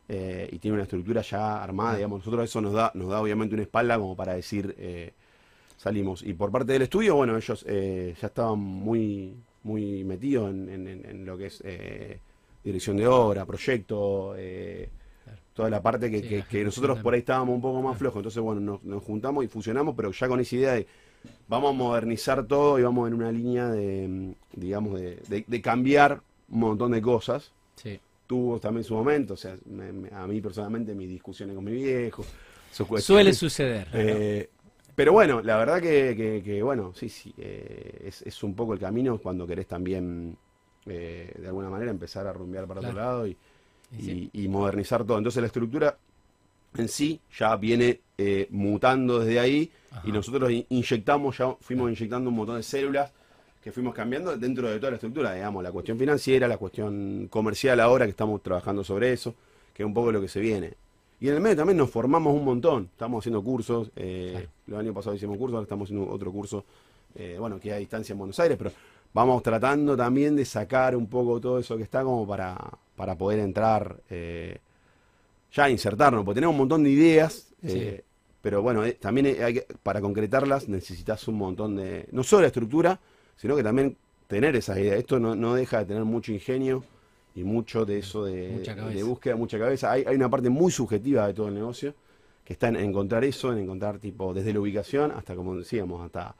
eh, 0.08 0.48
y 0.52 0.58
tiene 0.58 0.74
una 0.74 0.82
estructura 0.82 1.22
ya 1.22 1.62
armada, 1.62 1.96
digamos, 1.96 2.18
nosotros 2.20 2.44
eso 2.44 2.60
nos 2.60 2.74
da, 2.74 2.90
nos 2.94 3.08
da 3.08 3.20
obviamente 3.22 3.54
una 3.54 3.62
espalda 3.62 3.96
como 3.98 4.14
para 4.14 4.34
decir 4.34 4.74
salimos. 5.78 6.22
Y 6.22 6.34
por 6.34 6.50
parte 6.50 6.72
del 6.74 6.82
estudio, 6.82 7.14
bueno, 7.16 7.36
ellos 7.36 7.64
ya 7.64 8.26
estaban 8.26 8.58
muy, 8.58 9.34
muy 9.64 10.04
metidos 10.04 10.50
en, 10.50 10.68
en- 10.68 10.88
en- 10.88 11.06
en 11.06 11.24
lo 11.26 11.36
que 11.38 11.46
es 11.46 11.62
eh, 11.64 12.18
dirección 12.64 12.96
de 12.96 13.06
obra, 13.06 13.44
proyecto, 13.46 14.34
eh, 14.36 14.88
toda 15.54 15.68
la 15.70 15.82
parte 15.82 16.10
que, 16.10 16.20
Sí, 16.20 16.28
que- 16.28 16.38
la 16.38 16.44
que 16.44 16.56
ejecución 16.60 16.64
nosotros 16.66 16.98
por 17.02 17.14
ahí 17.14 17.20
estábamos 17.20 17.54
un 17.54 17.60
poco 17.62 17.82
más 17.82 17.96
flojos. 17.98 18.18
Entonces, 18.20 18.42
bueno, 18.42 18.60
nos, 18.60 18.82
nos 18.84 19.02
juntamos 19.02 19.44
y 19.44 19.48
fusionamos, 19.48 19.94
pero 19.96 20.10
ya 20.12 20.28
con 20.28 20.40
esa 20.40 20.56
idea 20.56 20.72
de 20.74 20.86
vamos 21.46 21.70
a 21.70 21.76
modernizar 21.76 22.44
todo 22.46 22.78
y 22.78 22.82
vamos 22.82 23.06
en 23.08 23.14
una 23.14 23.30
línea 23.30 23.68
de, 23.70 24.34
digamos, 24.54 24.98
de, 25.00 25.16
de- 25.28 25.44
de 25.46 25.60
cambiar 25.62 26.20
un 26.50 26.60
montón 26.60 26.92
de 26.92 27.00
cosas. 27.02 27.52
Sí. 27.76 28.00
Tuvo 28.26 28.58
también 28.60 28.82
su 28.84 28.94
momento, 28.94 29.34
o 29.34 29.36
sea, 29.36 29.56
me- 29.66 29.92
me- 29.92 30.08
a 30.10 30.26
mí 30.26 30.40
personalmente 30.40 30.94
mis 30.94 31.08
discusiones 31.08 31.54
con 31.54 31.64
mi 31.64 31.72
viejo. 31.72 32.24
Suele 33.00 33.32
suceder. 33.34 33.88
Eh, 33.92 34.48
pero 34.94 35.12
bueno, 35.12 35.40
la 35.42 35.56
verdad 35.56 35.80
que, 35.80 36.14
que- 36.16 36.42
que, 36.44 36.62
bueno, 36.62 36.92
sí, 36.94 37.08
sí, 37.08 37.32
eh, 37.38 38.02
es, 38.06 38.22
es 38.22 38.42
un 38.42 38.54
poco 38.54 38.74
el 38.74 38.80
camino 38.80 39.18
cuando 39.18 39.46
querés 39.46 39.66
también, 39.66 40.36
eh, 40.86 41.32
de 41.38 41.46
alguna 41.46 41.70
manera, 41.70 41.90
empezar 41.90 42.26
a 42.26 42.32
rumbear 42.32 42.66
para 42.66 42.80
otro 42.80 42.92
lado 42.92 43.26
y, 43.26 43.36
Y 43.98 44.02
sí. 44.02 44.30
y- 44.32 44.44
y 44.44 44.48
modernizar 44.48 45.04
todo. 45.04 45.18
Entonces 45.18 45.40
la 45.40 45.46
estructura 45.48 45.96
en 46.76 46.88
sí 46.88 47.20
ya 47.38 47.56
viene 47.56 48.00
eh, 48.18 48.46
mutando 48.50 49.20
desde 49.20 49.40
ahí 49.40 49.70
Ajá. 49.90 50.02
y 50.08 50.12
nosotros 50.12 50.50
in- 50.50 50.66
inyectamos, 50.70 51.38
ya 51.38 51.54
fuimos 51.60 51.90
inyectando 51.90 52.30
un 52.30 52.36
montón 52.36 52.56
de 52.56 52.62
células 52.62 53.12
que 53.62 53.72
fuimos 53.72 53.94
cambiando 53.94 54.36
dentro 54.36 54.68
de 54.70 54.78
toda 54.78 54.90
la 54.90 54.96
estructura, 54.96 55.34
digamos, 55.34 55.62
la 55.62 55.70
cuestión 55.72 55.98
financiera, 55.98 56.48
la 56.48 56.58
cuestión 56.58 57.28
comercial 57.30 57.80
ahora 57.80 58.06
que 58.06 58.10
estamos 58.10 58.42
trabajando 58.42 58.82
sobre 58.84 59.12
eso, 59.12 59.34
que 59.74 59.82
es 59.82 59.86
un 59.86 59.94
poco 59.94 60.10
lo 60.12 60.20
que 60.20 60.28
se 60.28 60.40
viene. 60.40 60.74
Y 61.22 61.28
en 61.28 61.34
el 61.36 61.40
medio 61.40 61.54
también 61.58 61.76
nos 61.76 61.88
formamos 61.88 62.34
un 62.34 62.44
montón, 62.44 62.88
estamos 62.90 63.22
haciendo 63.22 63.44
cursos, 63.44 63.92
eh, 63.94 64.30
Claro. 64.32 64.48
los 64.66 64.80
años 64.80 64.92
pasados 64.96 65.18
hicimos 65.18 65.38
cursos, 65.38 65.54
ahora 65.54 65.62
estamos 65.62 65.86
haciendo 65.86 66.10
otro 66.12 66.32
curso, 66.32 66.64
eh, 67.14 67.36
bueno, 67.38 67.60
que 67.60 67.72
a 67.72 67.76
distancia 67.76 68.12
en 68.12 68.18
Buenos 68.18 68.40
Aires, 68.40 68.58
pero 68.58 68.72
vamos 69.14 69.40
tratando 69.40 69.96
también 69.96 70.34
de 70.34 70.44
sacar 70.44 70.96
un 70.96 71.06
poco 71.06 71.40
todo 71.40 71.60
eso 71.60 71.76
que 71.76 71.84
está 71.84 72.02
como 72.02 72.26
para, 72.26 72.58
para 72.96 73.14
poder 73.16 73.38
entrar, 73.38 74.00
eh, 74.10 74.58
ya 75.52 75.70
insertarnos, 75.70 76.24
porque 76.24 76.38
tenemos 76.38 76.54
un 76.54 76.58
montón 76.58 76.82
de 76.82 76.90
ideas, 76.90 77.54
eh, 77.62 77.98
Sí. 78.00 78.04
pero 78.40 78.60
bueno, 78.60 78.82
también 78.98 79.26
hay 79.44 79.54
que- 79.54 79.66
para 79.84 80.00
concretarlas 80.00 80.68
necesitas 80.68 81.28
un 81.28 81.36
montón 81.36 81.76
de, 81.76 82.08
no 82.10 82.24
solo 82.24 82.40
la 82.42 82.48
estructura, 82.48 82.98
sino 83.36 83.54
que 83.54 83.62
también 83.62 83.96
tener 84.26 84.56
esas 84.56 84.76
ideas. 84.76 84.96
Esto 84.98 85.20
no, 85.20 85.36
no 85.36 85.54
deja 85.54 85.78
de 85.78 85.84
tener 85.84 86.04
mucho 86.04 86.32
ingenio 86.32 86.82
y 87.34 87.44
mucho 87.44 87.84
de 87.86 87.98
eso 87.98 88.24
de, 88.24 88.48
Mucha 88.48 88.76
cabeza. 88.76 88.96
de 88.98 89.02
búsqueda, 89.02 89.36
mucha 89.36 89.58
cabeza. 89.58 89.90
Hay, 89.92 90.04
hay 90.06 90.16
una 90.16 90.28
parte 90.30 90.50
muy 90.50 90.70
subjetiva 90.72 91.26
de 91.26 91.34
todo 91.34 91.48
el 91.48 91.54
negocio, 91.54 91.94
que 92.44 92.52
está 92.54 92.68
en 92.68 92.76
encontrar 92.76 93.24
eso, 93.24 93.52
en 93.52 93.58
encontrar 93.58 93.98
tipo, 93.98 94.34
desde 94.34 94.52
la 94.52 94.60
ubicación 94.60 95.12
hasta, 95.12 95.34
como 95.34 95.56
decíamos, 95.56 96.04
hasta, 96.04 96.34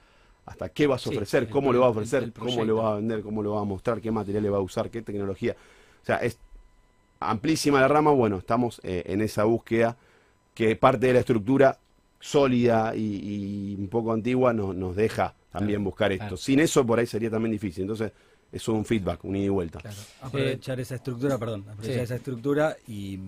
hasta 0.47 0.69
qué 0.71 0.87
vas 0.87 1.07
a 1.07 1.11
ofrecer, 1.11 1.49
cómo 1.49 1.73
lo 1.73 1.81
va 1.81 1.87
a 1.87 1.91
ofrecer, 1.91 2.23
el 2.25 2.33
cómo 2.33 2.65
lo 2.65 2.77
proyecto. 2.77 2.77
va 2.77 2.93
a 2.93 2.97
vender, 2.97 3.23
cómo 3.23 3.43
lo 3.43 3.53
va 3.55 3.61
a 3.61 3.65
mostrar, 3.65 4.01
qué 4.01 4.11
material 4.11 4.43
le 4.43 4.51
va 4.51 4.59
a 4.59 4.61
usar, 4.63 4.91
qué 4.91 5.03
tecnología. 5.03 5.57
O 6.03 6.05
sea, 6.07 6.17
es 6.17 6.39
amplísima 7.21 7.81
la 7.81 7.89
rama, 7.89 8.11
bueno, 8.13 8.37
estamos 8.39 8.81
eh, 8.85 9.03
en 9.07 9.21
esa 9.21 9.45
búsqueda 9.45 9.97
que 10.55 10.77
parte 10.77 11.07
de 11.09 11.15
la 11.15 11.21
estructura 11.21 11.79
sólida 12.21 12.95
y, 12.97 13.75
y 13.75 13.77
un 13.81 13.89
poco 13.89 14.13
antigua 14.13 14.53
nos, 14.53 14.75
nos 14.77 14.97
deja 14.97 15.35
también 15.51 15.81
Claro, 15.81 15.85
buscar 15.85 16.13
esto. 16.13 16.37
claro. 16.37 16.37
Sin 16.37 16.61
eso 16.61 16.87
por 16.87 16.99
ahí 16.99 17.07
sería 17.07 17.31
también 17.31 17.53
difícil. 17.53 17.83
Entonces, 17.83 18.13
es 18.53 18.69
un 18.69 18.85
feedback, 18.85 19.25
un 19.25 19.35
ida 19.37 19.47
y 19.47 19.49
vuelta. 19.49 19.81
Claro. 19.81 19.97
aprovechar 20.21 20.79
esa 20.81 20.95
estructura, 20.97 21.39
perdón, 21.39 21.63
aprovechar 21.69 21.95
sí. 21.95 22.01
esa 22.01 22.15
estructura 22.17 22.77
y, 22.87 23.19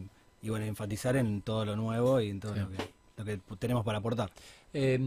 y, 0.43 0.49
bueno, 0.51 0.65
enfatizar 0.67 1.17
en 1.17 1.41
todo 1.43 1.65
lo 1.65 1.75
nuevo 1.77 2.21
y 2.21 2.29
en 2.31 2.41
todo 2.41 2.55
Sí. 2.55 2.61
lo, 2.61 2.69
que, 2.71 2.77
lo 3.17 3.25
que 3.25 3.57
tenemos 3.59 3.85
para 3.85 3.99
aportar. 3.99 4.31
Eh, 4.77 4.99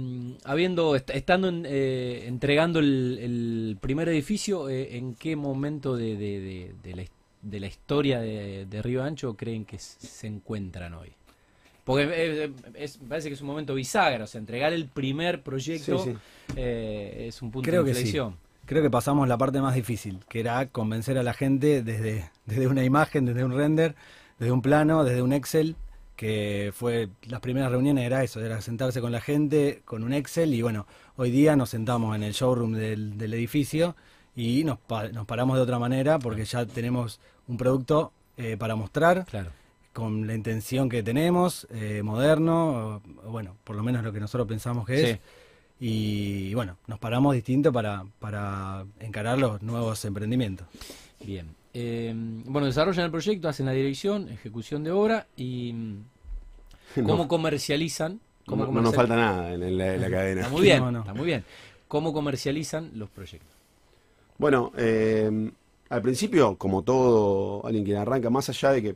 habiendo 0.45 0.95
est- 0.95 1.09
estando 1.09 1.49
en, 1.49 1.65
eh, 1.67 2.23
entregando 2.25 2.79
el, 2.79 3.19
el 3.21 3.77
primer 3.81 4.07
edificio, 4.09 4.69
eh, 4.69 4.97
¿en 4.97 5.13
qué 5.15 5.35
momento 5.35 5.95
de, 5.97 6.15
de- 6.15 6.39
de- 6.39 6.75
de 6.83 6.95
la, 6.95 7.01
his- 7.03 7.11
de 7.41 7.59
la 7.59 7.67
historia 7.67 8.19
de, 8.19 8.65
de 8.65 8.81
Río 8.81 9.03
Ancho 9.03 9.35
creen 9.35 9.65
que 9.65 9.77
se 9.77 10.25
encuentran 10.27 10.93
hoy? 10.93 11.11
Porque 11.83 12.07
eh, 12.09 12.51
es- 12.75 12.99
me 13.01 13.09
parece 13.09 13.27
que 13.29 13.35
es 13.35 13.41
un 13.41 13.47
momento 13.47 13.75
bisagra, 13.75 14.23
o 14.23 14.27
sea, 14.27 14.39
entregar 14.39 14.73
el 14.73 14.87
primer 14.87 15.43
proyecto 15.43 15.99
Sí, 16.03 16.11
sí. 16.11 16.17
eh, 16.55 17.25
es 17.27 17.41
un 17.41 17.51
punto 17.51 17.69
Creo 17.69 17.83
de 17.83 17.89
que 17.91 17.93
sí. 17.95 17.99
inflexión. 18.01 18.35
Creo 18.67 18.83
que 18.83 18.89
pasamos 18.89 19.27
la 19.27 19.37
parte 19.37 19.61
más 19.61 19.73
difícil, 19.75 20.19
que 20.29 20.41
era 20.41 20.67
convencer 20.67 21.17
a 21.17 21.23
la 21.23 21.33
gente 21.33 21.81
desde, 21.81 22.29
desde 22.45 22.67
una 22.67 22.83
imagen, 22.83 23.25
desde 23.25 23.43
un 23.45 23.53
render, 23.55 23.95
desde 24.39 24.51
un 24.51 24.61
plano, 24.61 25.03
desde 25.05 25.21
un 25.21 25.31
Excel, 25.33 25.75
que 26.17 26.71
fue 26.75 27.07
las 27.23 27.39
primeras 27.39 27.71
reuniones 27.71 28.05
era 28.05 28.23
eso, 28.23 28.43
era 28.43 28.59
sentarse 28.61 28.99
con 29.01 29.11
la 29.11 29.21
gente 29.21 29.81
con 29.85 30.03
un 30.03 30.11
Excel 30.13 30.53
y 30.53 30.61
bueno, 30.61 30.85
hoy 31.15 31.31
día 31.31 31.55
nos 31.55 31.69
sentamos 31.69 32.15
en 32.15 32.23
el 32.23 32.33
showroom 32.33 32.73
del, 32.73 33.17
del 33.17 33.33
edificio 33.35 33.95
y 34.35 34.63
nos, 34.65 34.77
pa- 34.79 35.07
nos 35.09 35.25
paramos 35.25 35.55
de 35.57 35.63
otra 35.63 35.79
manera 35.79 36.19
porque 36.19 36.43
ya 36.43 36.65
tenemos 36.65 37.19
un 37.47 37.55
producto 37.57 38.11
eh, 38.35 38.57
para 38.57 38.75
mostrar 38.75 39.25
Claro. 39.25 39.51
con 39.93 40.27
la 40.27 40.35
intención 40.35 40.89
que 40.89 41.03
tenemos, 41.03 41.67
eh, 41.71 42.01
moderno, 42.03 43.01
o- 43.25 43.31
bueno, 43.31 43.55
por 43.63 43.75
lo 43.77 43.83
menos 43.83 44.03
lo 44.03 44.11
que 44.11 44.19
nosotros 44.19 44.45
pensamos 44.47 44.85
que 44.85 45.11
es. 45.11 45.19
Y 45.79 46.53
bueno, 46.55 46.77
nos 46.87 46.97
paramos 46.99 47.35
distinto 47.35 47.71
para, 47.71 48.03
para 48.19 48.85
encarar 48.99 49.37
los 49.37 49.61
nuevos 49.61 50.03
emprendimientos. 50.05 50.67
Bien. 51.23 51.47
Eh, 51.73 52.11
bueno, 52.45 52.65
desarrollan 52.65 53.05
el 53.05 53.11
proyecto, 53.11 53.47
hacen 53.47 53.67
la 53.67 53.73
dirección, 53.73 54.29
ejecución 54.29 54.83
de 54.83 54.91
obra 54.91 55.27
y 55.35 55.73
mm, 55.73 55.97
cómo 57.05 57.23
No, 57.23 57.27
comercializan. 57.27 58.19
Cómo 58.47 58.65
no- 58.65 58.71
no 58.71 58.81
nos 58.81 58.95
falta 58.95 59.15
nada 59.15 59.53
en, 59.53 59.77
la 59.77 60.09
cadena. 60.09 60.41
Está 60.41 60.51
muy 60.51 60.61
bien, 60.63 60.79
No, 60.79 60.91
no. 60.91 60.99
está 61.01 61.13
muy 61.13 61.25
bien. 61.25 61.43
¿Cómo 61.87 62.11
comercializan 62.13 62.91
los 62.95 63.09
proyectos? 63.09 63.49
Bueno, 64.39 64.71
eh, 64.77 65.51
al 65.89 66.01
principio, 66.01 66.55
como 66.57 66.81
todo 66.83 67.65
alguien 67.65 67.85
que 67.85 67.95
arranca, 67.95 68.29
más 68.31 68.49
allá 68.49 68.71
de 68.71 68.81
que 68.81 68.95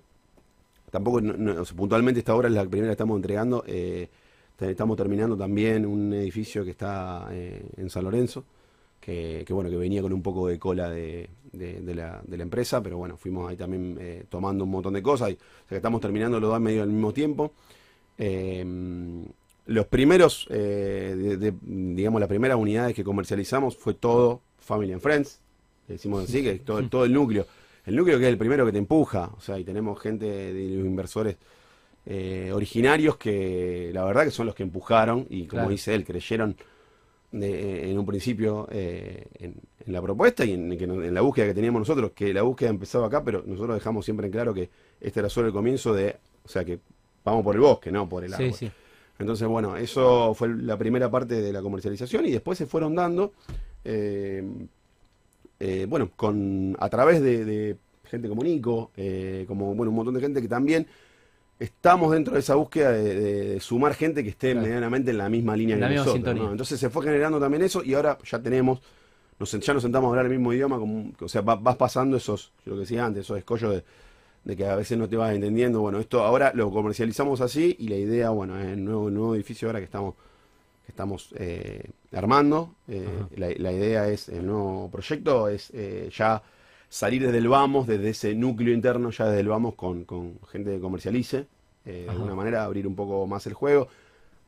tampoco, 0.89 1.21
no- 1.21 1.33
no- 1.33 1.61
o 1.61 1.65
sea, 1.65 1.75
puntualmente 1.77 2.19
esta 2.19 2.33
obra 2.35 2.47
es 2.47 2.53
la 2.55 2.65
primera 2.65 2.87
que 2.87 2.93
estamos 2.93 3.15
entregando, 3.17 3.63
eh, 3.67 4.09
estamos 4.69 4.97
terminando 4.97 5.35
también 5.35 5.85
un 5.85 6.13
edificio 6.13 6.63
que 6.63 6.71
está 6.71 7.27
eh, 7.31 7.65
en 7.77 7.89
San 7.89 8.03
Lorenzo, 8.03 8.43
que, 8.99 9.43
bueno, 9.49 9.69
que 9.69 9.77
venía 9.77 10.01
con 10.01 10.13
un 10.13 10.21
poco 10.21 10.47
de 10.47 10.59
cola 10.59 10.89
de, 10.89 11.29
la, 11.53 12.21
empresa, 12.29 12.83
pero 12.83 12.97
bueno, 12.97 13.17
fuimos 13.17 13.49
ahí 13.49 13.57
también 13.57 13.97
eh, 13.99 14.25
tomando 14.29 14.63
un 14.63 14.69
montón 14.69 14.93
de 14.93 15.01
cosas, 15.01 15.31
y, 15.31 15.37
estamos 15.73 16.01
terminando 16.01 16.39
los 16.39 16.51
dos 16.51 16.61
medio 16.61 16.83
al 16.83 16.89
mismo 16.89 17.11
tiempo. 17.11 17.53
Eh, 18.17 18.63
los 19.65 19.87
primeros, 19.87 20.47
digamos, 20.49 22.19
las 22.19 22.29
primeras 22.29 22.57
unidades 22.57 22.93
que 22.93 23.03
comercializamos 23.03 23.77
fue 23.77 23.93
todo 23.93 24.41
Family 24.59 24.93
and 24.93 25.01
Friends, 25.01 25.39
decimos 25.87 26.25
así, 26.25 26.43
que 26.43 26.51
es 26.51 26.65
todo, 26.65 26.87
todo 26.89 27.05
el 27.05 27.13
núcleo. 27.13 27.47
El 27.85 27.95
núcleo 27.95 28.19
que 28.19 28.25
es 28.25 28.29
el 28.29 28.37
primero 28.37 28.65
que 28.65 28.71
te 28.71 28.77
empuja, 28.77 29.31
o 29.35 29.41
sea, 29.41 29.57
y 29.57 29.63
tenemos 29.63 29.99
gente 29.99 30.25
de 30.25 30.77
los 30.77 30.85
inversores 30.85 31.37
eh, 32.05 32.51
originarios 32.53 33.17
que 33.17 33.91
la 33.93 34.03
verdad 34.03 34.23
que 34.25 34.31
son 34.31 34.45
los 34.47 34.55
que 34.55 34.63
empujaron 34.63 35.25
y 35.29 35.45
como 35.45 35.61
Claro. 35.61 35.69
dice 35.69 35.93
él, 35.93 36.03
creyeron 36.03 36.55
de- 37.31 37.89
en 37.91 37.97
un 37.97 38.05
principio 38.05 38.67
eh, 38.71 39.25
en, 39.39 39.55
en 39.85 39.93
la 39.93 40.01
propuesta 40.01 40.43
y 40.43 40.51
en, 40.53 40.71
en 40.73 41.13
la 41.13 41.21
búsqueda 41.21 41.45
que 41.47 41.53
teníamos 41.53 41.79
nosotros, 41.81 42.11
que 42.13 42.33
la 42.33 42.41
búsqueda 42.41 42.69
empezaba 42.69 43.07
acá, 43.07 43.23
pero 43.23 43.43
nosotros 43.45 43.75
dejamos 43.75 44.03
siempre 44.03 44.25
en 44.25 44.31
claro 44.33 44.53
que 44.53 44.69
este 44.99 45.19
era 45.21 45.29
solo 45.29 45.47
el 45.47 45.53
comienzo 45.53 45.93
de, 45.93 46.17
o 46.43 46.49
sea, 46.49 46.65
que 46.65 46.79
vamos 47.23 47.43
por 47.43 47.55
el 47.55 47.61
bosque, 47.61 47.91
no 47.91 48.09
por 48.09 48.23
el 48.25 48.33
árbol. 48.33 48.53
Sí, 48.53 48.65
sí. 48.67 48.71
Entonces, 49.19 49.47
bueno, 49.47 49.77
eso 49.77 50.33
fue 50.33 50.49
la 50.49 50.77
primera 50.77 51.09
parte 51.11 51.39
de 51.41 51.53
la 51.53 51.61
comercialización 51.61 52.25
y 52.25 52.31
después 52.31 52.57
se 52.57 52.65
fueron 52.65 52.95
dando, 52.95 53.33
eh, 53.85 54.43
eh, 55.59 55.85
bueno, 55.87 56.09
con 56.15 56.75
a 56.79 56.89
través 56.89 57.21
de, 57.21 57.45
de 57.45 57.77
gente 58.05 58.27
como 58.27 58.43
Nico, 58.43 58.91
eh, 58.97 59.45
como 59.47 59.73
bueno, 59.75 59.91
un 59.91 59.95
montón 59.95 60.15
de 60.15 60.21
gente 60.21 60.41
que 60.41 60.47
también 60.47 60.87
estamos 61.63 62.11
dentro 62.11 62.33
de 62.33 62.39
esa 62.39 62.55
búsqueda 62.55 62.91
de, 62.91 63.03
de- 63.15 63.43
de 63.53 63.59
sumar 63.59 63.93
gente 63.93 64.23
que 64.23 64.29
esté 64.31 64.51
Claro. 64.51 64.67
medianamente 64.67 65.11
en 65.11 65.17
la 65.17 65.29
misma 65.29 65.55
línea 65.55 65.75
En 65.75 65.81
que 65.81 65.95
nosotros. 65.95 66.51
Entonces 66.51 66.79
se 66.79 66.89
fue 66.89 67.03
generando 67.05 67.39
también 67.39 67.63
eso 67.63 67.83
y 67.83 67.93
ahora 67.93 68.17
ya 68.29 68.39
tenemos, 68.41 68.81
nos, 69.39 69.51
ya 69.51 69.73
nos 69.73 69.83
sentamos 69.83 70.07
a 70.07 70.11
hablar 70.11 70.25
el 70.25 70.31
mismo 70.31 70.53
idioma, 70.53 70.77
como, 70.79 71.11
o 71.19 71.29
sea, 71.29 71.41
va- 71.41 71.55
vas 71.55 71.75
pasando 71.77 72.17
esos, 72.17 72.51
lo 72.65 72.75
que 72.75 72.81
decía 72.81 73.05
antes, 73.05 73.25
esos 73.25 73.37
escollos 73.37 73.73
de, 73.75 73.83
de 74.45 74.57
que 74.57 74.65
a 74.65 74.75
veces 74.75 74.97
no 74.97 75.09
te 75.09 75.17
vas 75.17 75.33
entendiendo. 75.35 75.81
Bueno, 75.81 75.99
esto 75.99 76.23
ahora 76.23 76.51
lo 76.55 76.71
comercializamos 76.71 77.41
así 77.41 77.75
y 77.79 77.87
la 77.89 77.97
idea, 77.97 78.31
bueno, 78.31 78.59
es 78.59 78.67
el 78.67 78.83
nuevo, 78.85 79.09
nuevo 79.11 79.35
edificio 79.35 79.67
ahora 79.69 79.79
que 79.79 79.85
estamos, 79.85 80.15
que 80.85 80.91
estamos 80.91 81.29
eh, 81.37 81.83
armando. 82.13 82.75
eh, 82.87 83.07
la 83.37 83.71
idea 83.71 84.07
es, 84.09 84.29
el 84.29 84.45
nuevo 84.45 84.89
proyecto 84.91 85.47
es 85.49 85.71
eh, 85.73 86.09
ya 86.15 86.41
salir 86.91 87.21
desde 87.25 87.37
el 87.37 87.47
vamos, 87.47 87.87
desde 87.87 88.09
ese 88.09 88.35
núcleo 88.35 88.73
interno, 88.73 89.11
ya 89.11 89.25
desde 89.27 89.39
el 89.39 89.47
vamos 89.47 89.75
con, 89.75 90.03
con 90.03 90.37
gente 90.51 90.71
que 90.75 90.79
comercialice. 90.81 91.47
eh, 91.85 92.01
de 92.03 92.09
alguna 92.09 92.35
manera 92.35 92.65
abrir 92.65 92.85
un 92.85 92.95
poco 92.95 93.25
más 93.27 93.47
el 93.47 93.53
juego. 93.53 93.87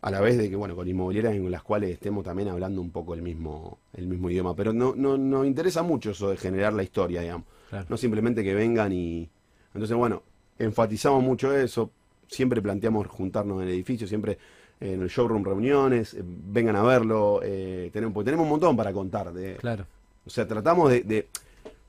A 0.01 0.11
la 0.11 0.19
vez 0.19 0.37
de 0.37 0.49
que, 0.49 0.57
bueno, 0.57 0.75
con 0.75 0.85
inmobiliarias 0.85 1.33
en 1.35 1.49
las 1.49 1.63
cuales 1.63 1.89
estemos 1.91 2.25
también 2.25 2.49
hablando 2.49 2.81
un 2.81 2.91
poco 2.91 3.13
el 3.13 3.21
mismo, 3.21 3.77
el 3.93 4.05
mismo 4.07 4.29
idioma. 4.29 4.53
Pero 4.53 4.73
no, 4.73 4.93
no, 4.93 5.17
nos 5.17 5.47
interesa 5.47 5.81
mucho 5.81 6.11
eso 6.11 6.29
de 6.29 6.35
generar 6.35 6.73
la 6.73 6.83
historia, 6.83 7.21
digamos. 7.21 7.47
Claro. 7.69 7.85
No 7.87 7.95
simplemente 7.95 8.43
que 8.43 8.53
vengan 8.53 8.91
y. 8.91 9.29
Entonces, 9.73 9.95
bueno, 9.95 10.21
enfatizamos 10.59 11.23
mucho 11.23 11.55
eso. 11.55 11.89
Siempre 12.27 12.61
planteamos 12.61 13.07
juntarnos 13.07 13.61
en 13.61 13.69
el 13.69 13.73
edificio, 13.73 14.05
siempre 14.05 14.37
en 14.81 15.01
el 15.01 15.07
showroom 15.07 15.45
reuniones, 15.45 16.13
eh, 16.15 16.21
vengan 16.25 16.75
a 16.75 16.83
verlo. 16.83 17.39
eh, 17.41 17.89
tenemos, 17.93 18.13
porque 18.13 18.25
tenemos 18.25 18.43
un 18.43 18.49
montón 18.49 18.75
para 18.75 18.91
contar. 18.91 19.31
De, 19.31 19.55
Claro. 19.55 19.85
o 20.25 20.29
sea, 20.29 20.45
tratamos 20.45 20.91
de, 20.91 21.01
de- 21.03 21.27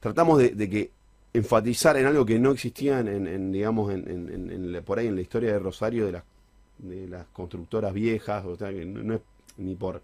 tratamos 0.04 0.38
de, 0.38 0.50
de 0.50 0.68
que 0.68 0.90
enfatizar 1.32 1.96
en 1.96 2.04
algo 2.04 2.26
que 2.26 2.38
no 2.38 2.50
existía 2.52 3.00
en, 3.00 3.08
en- 3.08 3.26
en, 3.26 3.52
digamos, 3.52 3.90
en, 3.90 4.82
por 4.84 4.98
ahí 4.98 5.06
en 5.06 5.14
la 5.16 5.22
historia 5.22 5.52
de 5.54 5.58
Rosario 5.58 6.04
de 6.06 6.12
las, 6.12 6.22
de 6.78 7.08
las 7.08 7.24
constructoras 7.32 7.92
viejas, 7.94 8.44
o 8.44 8.54
sea, 8.56 8.70
que 8.70 8.84
no, 8.84 9.14
es 9.14 9.20
ni 9.56 9.74
por 9.74 10.02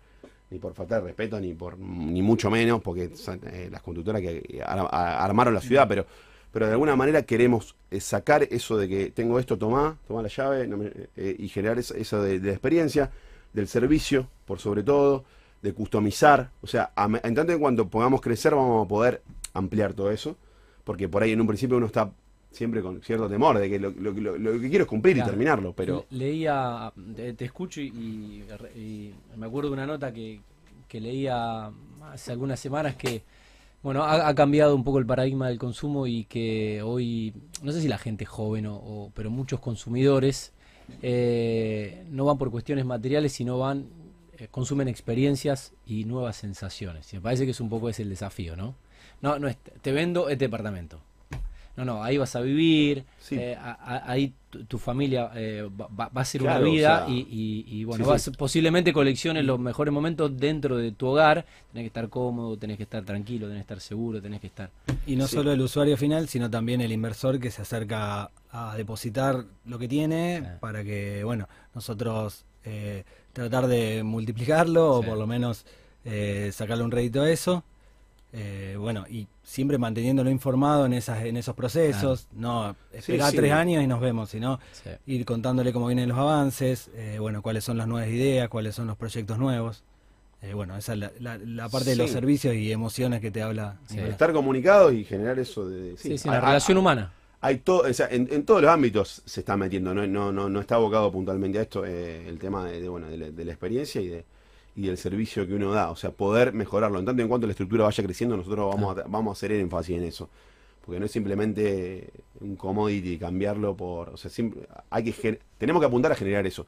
ni 0.51 0.59
por 0.59 0.75
falta 0.75 0.97
de 0.97 1.03
respeto, 1.03 1.39
ni 1.39 1.55
por 1.55 1.79
ni 1.79 2.23
mucho 2.23 2.51
menos, 2.51 2.83
porque 2.83 3.15
son, 3.15 3.41
eh, 3.53 3.69
las 3.71 3.83
constructoras 3.83 4.21
que 4.21 4.61
a- 4.65 5.25
armaron 5.25 5.55
la 5.55 5.61
ciudad, 5.61 5.87
pero 5.87 6.07
pero 6.53 6.67
de 6.67 6.73
alguna 6.73 6.97
manera 6.97 7.23
queremos 7.23 7.77
eh, 7.93 8.01
sacar 8.01 8.43
eso 8.51 8.77
de 8.77 8.89
que 8.89 9.11
tengo 9.13 9.39
esto, 9.39 9.57
tomá, 9.59 9.97
tomá 10.09 10.23
la 10.23 10.29
llave, 10.29 10.69
eh, 11.17 11.37
y 11.39 11.49
generar 11.49 11.79
eso 11.79 12.23
de, 12.23 12.37
experiencia, 12.51 13.13
del 13.53 13.69
servicio, 13.69 14.29
por 14.47 14.59
sobre 14.59 14.83
todo, 14.83 15.25
de 15.63 15.73
customizar. 15.73 16.51
O 16.63 16.67
sea, 16.67 16.91
a 16.97 17.09
en 17.23 17.35
tanto 17.37 17.53
en 17.53 17.61
cuanto 17.61 17.89
podamos 17.89 18.21
crecer, 18.21 18.55
vamos 18.57 18.85
a 18.85 18.89
poder 18.89 19.23
ampliar 19.55 19.95
todo 19.95 20.11
eso, 20.11 20.37
porque 20.85 21.09
por 21.09 21.23
ahí 21.23 21.33
en 21.33 21.41
un 21.41 21.47
principio 21.47 21.77
uno 21.77 21.87
está 21.87 22.13
siempre 22.51 22.83
con 22.83 23.01
cierto 23.03 23.29
temor 23.29 23.59
de 23.59 23.71
que 23.71 23.79
lo, 23.79 23.91
lo- 23.91 24.13
lo- 24.13 24.37
lo 24.39 24.53
que 24.61 24.69
quiero 24.69 24.85
es 24.85 24.89
cumplir 24.89 25.15
Claro. 25.17 25.29
y 25.29 25.31
terminarlo, 25.31 25.73
pero 25.73 26.05
Le- 26.11 26.19
Leía, 26.19 26.93
te, 27.15 27.33
te 27.35 27.45
escucho 27.45 27.81
y, 27.81 27.87
y- 27.87 28.45
y 28.77 29.15
me 29.37 29.47
acuerdo 29.47 29.71
de 29.71 29.75
una 29.75 29.87
nota 29.87 30.13
que, 30.13 30.41
que 30.89 31.01
leía 31.01 31.71
hace 32.13 32.33
algunas 32.33 32.59
semanas 32.59 32.97
que, 32.97 33.23
bueno, 33.83 34.03
ha, 34.03 34.27
ha 34.29 34.35
cambiado 34.35 34.75
un 34.75 34.83
poco 34.85 34.99
el 34.99 35.07
paradigma 35.07 35.49
del 35.49 35.59
consumo 35.59 36.07
y 36.09 36.25
que 36.25 36.83
hoy, 36.83 37.33
no 37.63 37.71
sé 37.73 37.81
si 37.81 37.89
la 37.89 37.99
gente 37.99 38.25
joven 38.27 38.67
o, 38.67 38.75
o- 38.77 39.13
pero 39.15 39.31
muchos 39.31 39.61
consumidores 39.61 40.53
eh, 41.03 42.05
no 42.11 42.25
van 42.25 42.37
por 42.39 42.51
cuestiones 42.51 42.85
materiales, 42.85 43.33
sino 43.33 43.59
van, 43.59 43.87
consumen 44.49 44.89
experiencias 44.89 45.73
y 45.87 46.05
nuevas 46.05 46.37
sensaciones. 46.37 47.13
Y 47.13 47.17
me 47.17 47.23
parece 47.23 47.45
que 47.45 47.51
es 47.53 47.61
un 47.61 47.69
poco 47.69 47.89
ese 47.89 48.03
el 48.03 48.11
desafío, 48.11 48.57
¿no? 48.57 48.75
No, 49.23 49.39
no 49.39 49.49
es, 49.49 49.57
te 49.83 49.93
vendo 49.93 50.29
este 50.29 50.47
departamento. 50.47 51.01
No, 51.77 51.85
no, 51.85 52.03
ahí 52.03 52.19
vas 52.19 52.35
a 52.37 52.41
vivir, 52.41 53.05
Sí. 53.21 53.37
eh, 53.39 53.55
a- 53.57 53.73
a- 53.73 54.11
ahí 54.11 54.35
tu, 54.51 54.65
tu 54.65 54.77
familia 54.79 55.31
eh, 55.35 55.67
va, 55.81 56.11
a 56.13 56.25
ser 56.25 56.41
Claro, 56.43 56.61
una 56.63 56.69
o 56.69 56.73
vida 56.73 57.07
sea, 57.07 57.15
y, 57.15 57.21
y- 57.31 57.65
y, 57.81 57.85
bueno, 57.85 58.05
sí, 58.05 58.11
vas, 58.11 58.23
sí. 58.23 58.31
posiblemente 58.33 58.93
colecciones 58.93 59.45
los 59.45 59.59
mejores 59.59 59.95
momentos 59.95 60.37
dentro 60.37 60.77
de 60.77 60.91
tu 60.93 61.07
hogar, 61.07 61.47
tenés 61.73 61.85
que 61.85 61.87
estar 61.87 62.09
cómodo, 62.09 62.57
tenés 62.59 62.77
que 62.77 62.83
estar 62.83 63.03
tranquilo, 63.05 63.47
tenés 63.47 63.61
que 63.61 63.73
estar 63.75 63.81
seguro, 63.81 64.21
tenés 64.21 64.41
que 64.41 64.49
estar... 64.49 64.69
Y 65.07 65.17
no 65.17 65.27
Sí. 65.29 65.37
solo 65.37 65.53
el 65.53 65.61
usuario 65.61 65.97
final, 65.97 66.29
sino 66.29 66.51
también 66.51 66.81
el 66.81 66.93
inversor 66.93 67.39
que 67.39 67.51
se 67.51 67.63
acerca 67.63 68.25
a, 68.51 68.73
a 68.73 68.77
depositar 68.77 69.45
lo 69.65 69.79
que 69.79 69.87
tiene 69.89 70.41
Sí. 70.41 70.47
para 70.61 70.83
que, 70.83 71.23
bueno, 71.25 71.49
nosotros 71.75 72.45
eh, 72.65 73.05
tratar 73.33 73.67
de 73.67 74.03
multiplicarlo 74.03 75.01
Sí. 75.01 75.07
o 75.07 75.09
por 75.11 75.19
lo 75.19 75.27
menos 75.27 75.65
eh, 76.05 76.51
sacarle 76.53 76.85
un 76.85 76.91
rédito 76.91 77.23
a 77.23 77.31
eso. 77.31 77.65
Eh, 78.33 78.77
bueno, 78.79 79.07
y 79.11 79.27
siempre 79.43 79.77
manteniéndolo 79.77 80.31
informado 80.31 80.87
en 80.87 80.93
esas 80.93 81.25
en 81.25 81.37
esos 81.37 81.55
procesos, 81.57 82.29
no 82.33 82.77
esperar 82.93 83.31
sí. 83.33 83.37
tres 83.37 83.53
años 83.53 83.83
y 83.83 83.89
nos 83.89 84.01
vemos, 84.01 84.31
sino 84.31 84.61
Sí. 84.71 84.91
ir 85.07 85.25
contándole 85.25 85.73
cómo 85.73 85.89
vienen 85.89 86.09
los 86.09 86.17
avances, 86.19 86.91
eh, 86.95 87.17
bueno, 87.19 87.43
cuáles 87.43 87.65
son 87.65 87.77
las 87.77 87.89
nuevas 87.89 88.09
ideas, 88.09 88.49
cuáles 88.49 88.77
son 88.77 88.87
los 88.87 88.97
proyectos 88.97 89.37
nuevos. 89.39 89.83
Eh, 90.43 90.55
bueno, 90.55 90.77
esa 90.77 90.93
es 90.93 90.99
la, 91.01 91.11
la- 91.19 91.39
la 91.39 91.69
parte 91.69 91.91
de 91.91 91.97
los 91.97 92.11
servicios 92.11 92.55
y 92.55 92.71
emociones 92.73 93.21
que 93.21 93.31
te 93.33 93.43
habla. 93.43 93.77
Estar 93.95 94.33
comunicados 94.33 94.95
y 94.95 95.05
generar 95.05 95.39
eso 95.41 95.69
de... 95.69 95.97
Sí, 95.99 96.17
sí, 96.17 96.29
la 96.29 96.41
relación 96.41 96.79
humana. 96.79 97.13
Hay 97.43 97.59
todo, 97.59 97.89
o 97.89 97.93
sea, 97.95 98.09
en, 98.11 98.29
en 98.31 98.45
todos 98.45 98.61
los 98.61 98.71
ámbitos 98.71 99.23
se 99.25 99.41
está 99.41 99.57
metiendo, 99.57 99.95
no, 99.95 100.07
no, 100.07 100.31
no, 100.31 100.51
no 100.51 100.61
está 100.61 100.75
abocado 100.75 101.11
puntualmente 101.11 101.59
a 101.59 101.63
esto, 101.63 101.87
eh, 101.87 102.29
el 102.29 102.39
tema 102.39 102.67
de, 102.67 102.83
de, 102.83 102.89
bueno, 102.89 103.09
de, 103.09 103.17
la, 103.17 103.31
de 103.31 103.45
la 103.47 103.53
experiencia 103.53 104.01
y, 104.01 104.09
de, 104.09 104.25
y 104.77 104.87
del 104.87 104.99
servicio 104.99 105.47
que 105.47 105.55
uno 105.55 105.73
da, 105.73 105.91
o 105.91 105.97
sea, 105.97 106.11
poder 106.11 106.53
mejorarlo. 106.53 106.99
En 106.99 107.07
tanto 107.07 107.23
en 107.23 107.29
cuanto 107.29 107.47
la 107.47 107.53
estructura 107.53 107.85
vaya 107.85 108.05
creciendo, 108.05 108.37
nosotros 108.37 108.75
vamos, 108.75 108.99
a, 108.99 109.03
vamos 109.05 109.31
a 109.31 109.33
hacer 109.33 109.53
énfasis 109.53 109.97
en 109.97 110.05
eso, 110.05 110.29
porque 110.85 111.01
no 111.01 111.07
es 111.07 111.13
simplemente 111.13 112.11
un 112.41 112.57
commodity 112.57 113.17
cambiarlo 113.17 113.75
por, 113.75 114.11
o 114.11 114.17
sea, 114.19 114.31
siempre, 114.31 114.67
hay 114.91 115.05
que 115.05 115.41
tenemos 115.57 115.81
que 115.81 115.87
apuntar 115.87 116.13
a 116.13 116.17
generar 116.17 116.47
eso. 116.47 116.67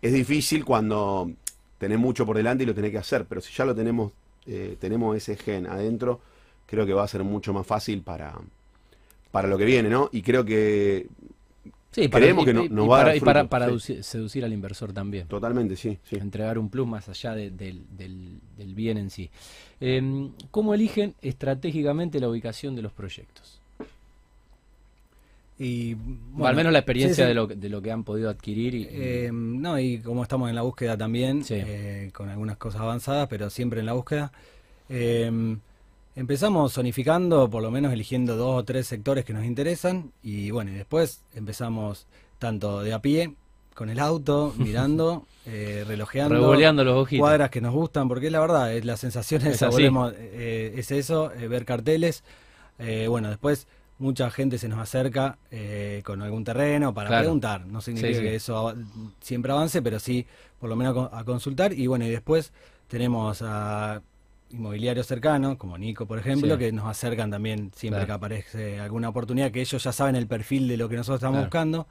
Es 0.00 0.12
difícil 0.12 0.64
cuando 0.64 1.30
tenés 1.78 1.98
mucho 1.98 2.26
por 2.26 2.36
delante 2.36 2.64
y 2.64 2.66
lo 2.66 2.74
tenés 2.74 2.90
que 2.90 2.98
hacer, 2.98 3.24
pero 3.26 3.40
si 3.40 3.52
ya 3.52 3.64
lo 3.64 3.74
tenemos, 3.74 4.10
eh, 4.46 4.76
tenemos 4.80 5.16
ese 5.16 5.36
gen 5.36 5.66
adentro, 5.68 6.20
creo 6.66 6.86
que 6.86 6.92
va 6.92 7.04
a 7.04 7.08
ser 7.08 7.22
mucho 7.22 7.52
más 7.52 7.66
fácil 7.66 8.02
para, 8.02 8.34
para 9.32 9.48
lo 9.48 9.58
que 9.58 9.64
viene, 9.64 9.88
¿no? 9.88 10.08
Y 10.12 10.22
creo 10.22 10.44
que 10.44 11.08
Sí, 11.90 12.08
Creemos 12.08 12.44
y- 12.44 12.46
que 12.46 12.54
no- 12.54 12.64
y- 12.64 12.68
nos 12.70 12.86
y 12.86 12.88
va 12.88 12.96
a 12.96 13.00
para, 13.00 13.08
dar 13.08 13.16
y 13.16 13.20
para, 13.20 13.40
fruto, 13.40 13.50
para 13.50 13.78
sí. 13.78 14.02
seducir, 14.02 14.44
al 14.46 14.52
inversor 14.54 14.94
también. 14.94 15.26
totalmente 15.28 15.76
sí, 15.76 15.98
sí. 16.08 16.16
Entregar 16.16 16.58
un 16.58 16.70
plus 16.70 16.86
más 16.88 17.06
allá 17.10 17.34
de- 17.34 17.50
del, 17.50 17.82
del- 17.98 18.38
del 18.56 18.74
bien 18.74 18.96
en 18.96 19.10
sí. 19.10 19.28
Eh, 19.78 20.30
¿Cómo 20.50 20.72
eligen 20.72 21.14
estratégicamente 21.20 22.18
la 22.18 22.30
ubicación 22.30 22.74
de 22.76 22.80
los 22.82 22.92
proyectos? 22.92 23.58
Y, 25.58 25.92
O 25.94 25.96
bueno, 26.32 26.46
al 26.46 26.56
menos 26.56 26.72
la 26.72 26.78
experiencia 26.78 27.14
sí, 27.14 27.22
sí. 27.22 27.28
De, 27.28 27.34
lo, 27.34 27.46
que- 27.46 27.56
de 27.56 27.68
lo 27.68 27.82
que 27.82 27.92
han 27.92 28.04
podido 28.04 28.30
adquirir. 28.30 28.74
Y, 28.74 28.82
y- 28.84 28.88
Eh, 28.90 29.30
no, 29.32 29.78
y 29.78 29.98
como 29.98 30.22
estamos 30.22 30.48
en 30.48 30.54
la 30.54 30.62
búsqueda 30.62 30.96
también, 30.96 31.44
Sí. 31.44 31.54
eh, 31.56 32.10
con 32.14 32.28
algunas 32.30 32.56
cosas 32.56 32.80
avanzadas, 32.80 33.28
pero 33.28 33.50
siempre 33.50 33.80
en 33.80 33.86
la 33.86 33.92
búsqueda, 33.92 34.32
eh, 34.88 35.30
empezamos 36.14 36.72
zonificando, 36.74 37.48
por 37.48 37.62
lo 37.62 37.70
menos 37.70 37.92
eligiendo 37.92 38.36
dos 38.36 38.60
o 38.60 38.64
tres 38.64 38.86
sectores 38.86 39.24
que 39.24 39.32
nos 39.32 39.44
interesan, 39.44 40.12
y 40.22 40.50
bueno, 40.50 40.70
y 40.70 40.74
después 40.74 41.22
empezamos 41.34 42.06
tanto 42.38 42.82
de 42.82 42.92
a 42.92 43.00
pie, 43.00 43.34
con 43.74 43.88
el 43.88 43.98
auto, 43.98 44.52
mirando, 44.58 45.26
eh, 45.46 45.84
relojeando, 45.86 46.34
revoleando 46.34 46.84
los 46.84 47.02
ojitos. 47.02 47.20
cuadras 47.22 47.50
que 47.50 47.60
nos 47.60 47.72
gustan, 47.72 48.08
porque 48.08 48.30
la 48.30 48.40
verdad, 48.40 48.74
es 48.74 48.84
la 48.84 48.96
sensación 48.96 49.46
Es 49.46 49.60
volvemos, 49.60 50.12
eh, 50.16 50.74
es 50.76 50.90
eso, 50.90 51.32
eh, 51.32 51.48
ver 51.48 51.64
carteles. 51.64 52.22
Eh, 52.78 53.06
bueno, 53.08 53.28
después 53.28 53.66
mucha 53.98 54.30
gente 54.30 54.58
se 54.58 54.68
nos 54.68 54.80
acerca 54.80 55.38
con 56.04 56.20
algún 56.22 56.42
terreno 56.42 56.92
para 56.92 57.08
Claro. 57.08 57.22
preguntar. 57.24 57.66
No 57.66 57.80
significa 57.80 58.08
Sí, 58.14 58.18
sí. 58.18 58.22
que 58.22 58.34
eso 58.34 58.74
siempre 59.20 59.52
avance, 59.52 59.80
pero 59.80 60.00
sí 60.00 60.26
por 60.58 60.68
lo 60.68 60.74
menos 60.74 61.10
a, 61.12 61.20
a 61.20 61.24
consultar. 61.24 61.72
Y 61.72 61.86
bueno, 61.86 62.04
y 62.04 62.10
después 62.10 62.52
tenemos 62.88 63.42
a 63.42 64.02
inmobiliarios 64.52 65.06
cercanos, 65.06 65.56
como 65.56 65.76
Nico, 65.78 66.06
por 66.06 66.18
ejemplo, 66.18 66.54
Sí. 66.54 66.58
que 66.58 66.72
nos 66.72 66.86
acercan 66.86 67.30
también 67.30 67.70
siempre 67.74 68.00
Claro. 68.00 68.06
que 68.06 68.12
aparece 68.12 68.80
alguna 68.80 69.08
oportunidad, 69.08 69.50
que 69.50 69.60
ellos 69.60 69.82
ya 69.82 69.92
saben 69.92 70.16
el 70.16 70.26
perfil 70.26 70.68
de 70.68 70.76
lo 70.76 70.88
que 70.88 70.96
nosotros 70.96 71.18
estamos 71.18 71.36
Claro. 71.36 71.46
buscando, 71.46 71.86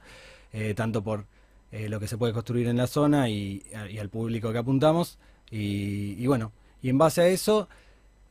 eh, 0.52 0.74
tanto 0.74 1.02
por 1.02 1.26
eh, 1.74 1.88
lo 1.88 1.98
que 1.98 2.06
se 2.06 2.18
puede 2.18 2.34
construir 2.34 2.66
en 2.68 2.76
la 2.76 2.86
zona 2.86 3.30
y, 3.30 3.62
y 3.90 3.96
al 3.98 4.10
público 4.10 4.52
que 4.52 4.58
apuntamos. 4.58 5.18
Y, 5.50 6.16
y 6.18 6.26
bueno, 6.26 6.52
y 6.82 6.90
en 6.90 6.98
base 6.98 7.22
a 7.22 7.28
eso 7.28 7.66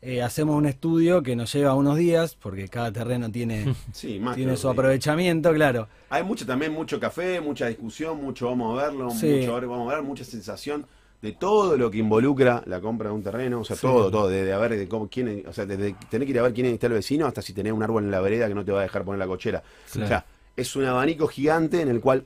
eh, 0.04 0.22
hacemos 0.22 0.56
un 0.56 0.66
estudio 0.68 1.22
que 1.24 1.36
nos 1.36 1.52
lleva 1.54 1.74
unos 1.76 1.98
días, 1.98 2.36
porque 2.36 2.68
cada 2.68 2.92
terreno 2.92 3.32
tiene, 3.32 3.74
Sí, 3.94 4.20
más 4.20 4.36
tiene 4.36 4.58
su 4.58 4.70
aprovechamiento, 4.70 5.52
claro. 5.54 5.88
Hay 6.10 6.24
mucho 6.24 6.46
también, 6.46 6.72
mucho 6.72 7.00
café, 7.00 7.40
mucha 7.42 7.68
discusión, 7.68 8.22
mucho 8.24 8.46
vamos 8.48 8.80
a 8.80 8.84
verlo, 8.86 9.10
Sí. 9.12 9.28
mucho 9.42 9.54
vamos 9.70 9.92
a 9.92 9.96
ver, 9.96 10.04
mucha 10.04 10.24
sensación 10.24 10.86
de 11.22 11.34
todo 11.34 11.78
lo 11.78 11.92
que 11.92 12.00
involucra 12.00 12.64
la 12.66 12.82
compra 12.82 13.10
de 13.10 13.16
un 13.16 13.22
terreno, 13.24 13.60
o 13.60 13.64
sea, 13.64 13.76
Sí. 13.76 13.84
todo, 13.84 14.10
todo, 14.10 14.28
desde 14.28 14.54
a 14.54 14.58
ver 14.58 14.76
de 14.76 14.88
cómo, 14.88 15.08
quién, 15.08 15.44
o 15.48 15.54
sea, 15.54 15.66
desde 15.68 15.96
tener 16.10 16.26
que 16.26 16.32
ir 16.32 16.40
a 16.40 16.44
ver 16.44 16.54
quién 16.54 16.66
está 16.68 16.88
el 16.88 16.94
vecino 16.94 17.28
hasta 17.28 17.42
si 17.44 17.54
tenés 17.54 17.74
un 17.74 17.84
árbol 17.84 18.04
en 18.04 18.12
la 18.12 18.20
vereda 18.22 18.48
que 18.48 18.56
no 18.56 18.66
te 18.66 18.72
va 18.72 18.80
a 18.80 18.84
dejar 18.84 19.04
poner 19.04 19.20
la 19.20 19.28
cochera. 19.28 19.62
Claro. 19.92 20.06
O 20.06 20.08
sea, 20.08 20.26
es 20.56 20.76
un 20.76 20.86
abanico 20.86 21.28
gigante 21.28 21.82
en 21.82 21.90
el 21.90 22.02
cual, 22.02 22.26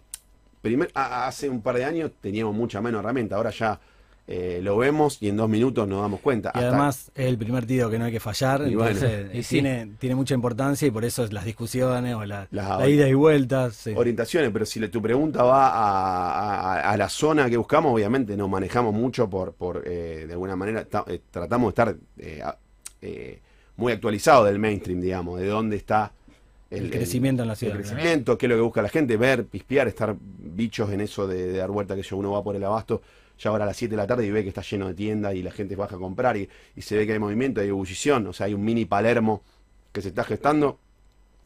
primer, 0.62 0.90
a- 0.94 1.28
hace 1.28 1.50
un 1.50 1.62
par 1.62 1.76
de 1.76 1.84
años 1.86 2.12
teníamos 2.22 2.56
mucha 2.56 2.80
menos 2.82 3.00
herramienta, 3.02 3.36
ahora 3.36 3.50
ya 3.52 3.80
eh, 4.28 4.60
lo 4.64 4.76
vemos 4.78 5.18
y 5.22 5.30
en 5.30 5.38
dos 5.38 5.48
minutos 5.48 5.88
nos 5.88 6.02
damos 6.02 6.20
cuenta. 6.20 6.50
Y 6.56 6.58
Hasta- 6.58 6.70
además 6.70 7.12
es 7.14 7.26
el 7.28 7.38
primer 7.38 7.66
tiro 7.68 7.90
que 7.92 8.00
no 8.00 8.06
hay 8.06 8.12
que 8.12 8.20
fallar, 8.20 8.68
Y 8.68 8.74
bueno, 8.76 8.92
entonces 8.92 9.28
y 9.34 9.38
eh, 9.40 9.44
sí. 9.44 9.62
tiene, 10.00 10.16
mucha 10.16 10.34
importancia 10.34 10.88
y 10.88 10.92
por 10.92 11.06
eso 11.06 11.24
es 11.24 11.32
las 11.32 11.46
discusiones 11.46 12.16
o 12.16 12.26
la, 12.26 12.48
Las- 12.52 12.80
la 12.80 12.90
ida 12.90 13.08
y 13.08 13.14
vueltas. 13.14 13.76
sí. 13.76 13.94
orientaciones, 13.96 14.50
pero 14.52 14.66
si 14.66 14.80
le- 14.80 14.88
tu 14.90 15.02
pregunta 15.02 15.44
va 15.44 15.68
a, 15.68 16.74
a- 16.74 16.92
a 16.92 16.98
la 16.98 17.08
zona 17.10 17.50
que 17.50 17.58
buscamos, 17.58 17.94
obviamente 17.94 18.36
nos 18.36 18.50
manejamos 18.50 18.94
mucho 18.96 19.30
por, 19.30 19.54
por 19.54 19.84
eh, 19.86 20.26
de 20.26 20.34
alguna 20.34 20.56
manera, 20.56 20.86
ta- 20.86 21.06
eh, 21.08 21.20
tratamos 21.30 21.68
de 21.68 21.70
estar 21.70 21.96
eh, 23.02 23.40
muy 23.78 23.92
actualizados 23.94 24.48
del 24.48 24.58
mainstream, 24.60 25.02
digamos, 25.02 25.40
de 25.40 25.48
dónde 25.48 25.76
está 25.76 26.12
El 26.72 26.90
crecimiento 26.90 27.44
en 27.44 27.50
la 27.50 27.56
ciudad, 27.56 27.76
El 27.76 27.84
crecimiento, 27.84 28.38
qué 28.38 28.46
es 28.48 28.50
lo 28.50 28.56
que 28.56 28.62
busca 28.62 28.82
la 28.82 28.90
gente, 28.90 29.18
ver, 29.18 29.46
pispear, 29.46 29.88
estar 29.88 30.16
bichos 30.20 30.90
en 30.92 31.02
eso 31.02 31.28
de, 31.28 31.48
de 31.52 31.58
dar 31.60 31.70
vuelta, 31.70 31.96
que 31.96 32.02
yo 32.02 32.18
uno 32.18 32.32
va 32.32 32.44
por 32.44 32.56
el 32.56 32.64
abasto, 32.64 33.02
ya 33.40 33.50
ahora 33.50 33.64
a 33.66 33.68
las 33.68 33.78
7 33.78 33.92
de 33.92 33.98
la 33.98 34.08
tarde 34.08 34.26
y 34.26 34.32
ve 34.32 34.44
que 34.44 34.50
está 34.50 34.62
lleno 34.62 34.88
de 34.88 34.94
tiendas 34.94 35.36
y 35.36 35.44
la 35.44 35.52
gente 35.52 35.76
baja 35.76 35.96
a 35.96 36.00
comprar 36.00 36.38
y, 36.38 36.48
y 36.76 36.82
se 36.82 36.98
ve 36.98 37.06
que 37.06 37.14
hay 37.14 37.20
movimiento, 37.20 37.62
hay 37.62 37.68
ebullición, 37.70 38.28
o 38.28 38.34
sea, 38.34 38.46
hay 38.48 38.54
un 38.54 38.64
mini 38.64 38.86
Palermo 38.86 39.44
que 39.92 40.02
se 40.02 40.10
está 40.10 40.24
gestando, 40.24 40.80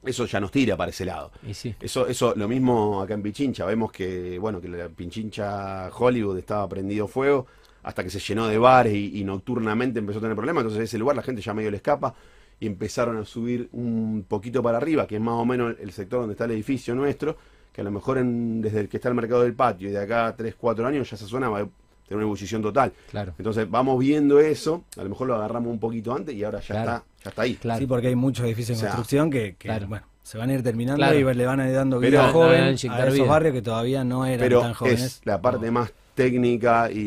eso 0.03 0.25
ya 0.25 0.39
nos 0.39 0.51
tira 0.51 0.77
para 0.77 0.91
ese 0.91 1.05
lado. 1.05 1.31
Y 1.47 1.53
sí. 1.53 1.75
Eso, 1.79 2.07
eso, 2.07 2.33
lo 2.35 2.47
mismo 2.47 3.01
acá 3.01 3.13
en 3.15 3.21
Pichincha. 3.21 3.65
Vemos 3.65 3.91
que, 3.91 4.39
bueno, 4.39 4.61
que 4.61 4.67
la 4.69 4.87
Pichincha 4.89 5.89
Hollywood 5.93 6.37
estaba 6.37 6.67
prendido 6.69 7.07
fuego 7.07 7.47
hasta 7.83 8.03
que 8.03 8.09
se 8.09 8.19
llenó 8.19 8.47
de 8.47 8.57
bares 8.57 8.93
y, 8.93 9.19
y 9.19 9.23
nocturnamente 9.23 9.99
empezó 9.99 10.19
a 10.19 10.21
tener 10.21 10.35
problemas. 10.35 10.61
Entonces, 10.63 10.85
ese 10.85 10.97
lugar 10.97 11.15
la 11.15 11.21
gente 11.23 11.41
ya 11.41 11.53
medio 11.53 11.69
le 11.71 11.77
escapa 11.77 12.13
y 12.59 12.67
empezaron 12.67 13.17
a 13.17 13.25
subir 13.25 13.69
un 13.71 14.25
poquito 14.27 14.61
para 14.61 14.77
arriba, 14.77 15.07
que 15.07 15.15
es 15.15 15.21
más 15.21 15.35
o 15.35 15.45
menos 15.45 15.75
el 15.79 15.91
sector 15.91 16.19
donde 16.21 16.33
está 16.33 16.45
el 16.45 16.51
edificio 16.51 16.93
nuestro, 16.95 17.37
que 17.71 17.81
a 17.81 17.83
lo 17.83 17.91
mejor 17.91 18.17
en- 18.17 18.61
desde 18.61 18.81
el 18.81 18.89
que 18.89 18.97
está 18.97 19.09
el 19.09 19.15
mercado 19.15 19.43
del 19.43 19.53
patio 19.53 19.89
y 19.89 19.91
de 19.91 19.99
acá 19.99 20.27
a 20.27 20.35
3, 20.35 20.55
4 20.55 20.85
años 20.87 21.09
ya 21.09 21.15
esa 21.15 21.27
zona 21.27 21.47
va 21.49 21.67
tener 22.09 22.17
una 22.17 22.25
ebullición 22.25 22.61
total. 22.61 22.91
Claro. 23.11 23.33
Entonces, 23.37 23.69
vamos 23.69 23.97
viendo 23.99 24.39
eso. 24.39 24.83
A 24.97 25.03
lo 25.03 25.09
mejor 25.09 25.27
lo 25.27 25.35
agarramos 25.35 25.71
un 25.71 25.79
poquito 25.79 26.13
antes 26.13 26.35
y 26.35 26.43
ahora 26.43 26.59
ya 26.59 26.67
Claro. 26.67 26.91
está, 26.91 27.03
ya 27.23 27.29
está 27.29 27.41
ahí. 27.43 27.53
Claro. 27.55 27.79
Sí, 27.79 27.85
porque 27.87 28.07
hay 28.07 28.15
muchos 28.15 28.45
edificios 28.45 28.77
O 28.77 28.81
sea, 28.81 28.89
construcción 28.89 29.29
que, 29.29 29.55
que, 29.57 29.67
claro. 29.69 29.87
bueno, 29.87 30.05
se 30.23 30.37
van 30.37 30.49
a 30.49 30.53
ir 30.55 30.63
terminando 30.63 30.97
Claro. 30.97 31.17
y 31.17 31.33
le 31.33 31.45
van 31.45 31.59
a 31.59 31.67
ir 31.69 31.75
dando 31.75 31.99
Pero- 31.99 32.11
vida 32.11 32.27
a 32.29 32.31
joven 32.31 32.61
a 32.63 32.69
esos 32.71 33.13
vida. 33.13 33.25
barrios 33.25 33.53
que 33.53 33.61
todavía 33.61 34.03
no 34.03 34.25
eran 34.25 34.39
pero 34.39 34.61
tan 34.61 34.73
jóvenes. 34.73 35.01
es 35.03 35.21
la 35.23 35.39
parte 35.41 35.67
No. 35.67 35.71
más 35.73 35.93
técnica 36.15 36.91
y, 36.91 36.97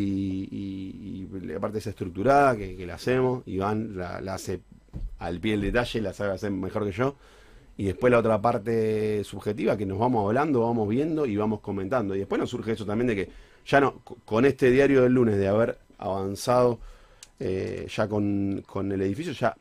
y- 0.50 1.28
y 1.42 1.46
la 1.46 1.60
parte 1.60 1.78
esa 1.78 1.90
estructurada 1.90 2.56
que, 2.56 2.76
que 2.76 2.86
la 2.86 2.94
hacemos. 2.94 3.42
Iván 3.46 3.96
la, 3.96 4.20
la 4.20 4.34
hace 4.34 4.60
al 5.18 5.38
pie 5.40 5.52
del 5.52 5.60
detalle, 5.62 6.00
la 6.00 6.12
sabe 6.12 6.32
hacer 6.32 6.50
mejor 6.50 6.84
que 6.84 6.92
yo. 6.92 7.16
Y 7.76 7.84
después 7.84 8.10
la 8.10 8.18
otra 8.18 8.40
parte 8.40 9.24
subjetiva 9.24 9.76
que 9.76 9.86
nos 9.86 9.98
vamos 9.98 10.26
hablando, 10.26 10.60
vamos 10.60 10.88
viendo 10.88 11.24
y 11.26 11.36
vamos 11.36 11.60
comentando. 11.60 12.14
Y 12.14 12.18
después 12.20 12.38
nos 12.38 12.50
surge 12.50 12.72
eso 12.72 12.84
también 12.84 13.06
de 13.08 13.16
que 13.16 13.28
ya 13.66 13.80
no, 13.80 14.00
co- 14.04 14.16
con 14.24 14.44
este 14.44 14.70
diario 14.70 15.02
del 15.02 15.12
lunes 15.12 15.36
de 15.38 15.48
haber 15.48 15.78
avanzado 15.98 16.78
eh, 17.40 17.86
ya 17.94 18.08
con, 18.08 18.62
con 18.66 18.90
el 18.92 19.00
edificio, 19.02 19.32
ya 19.32 19.56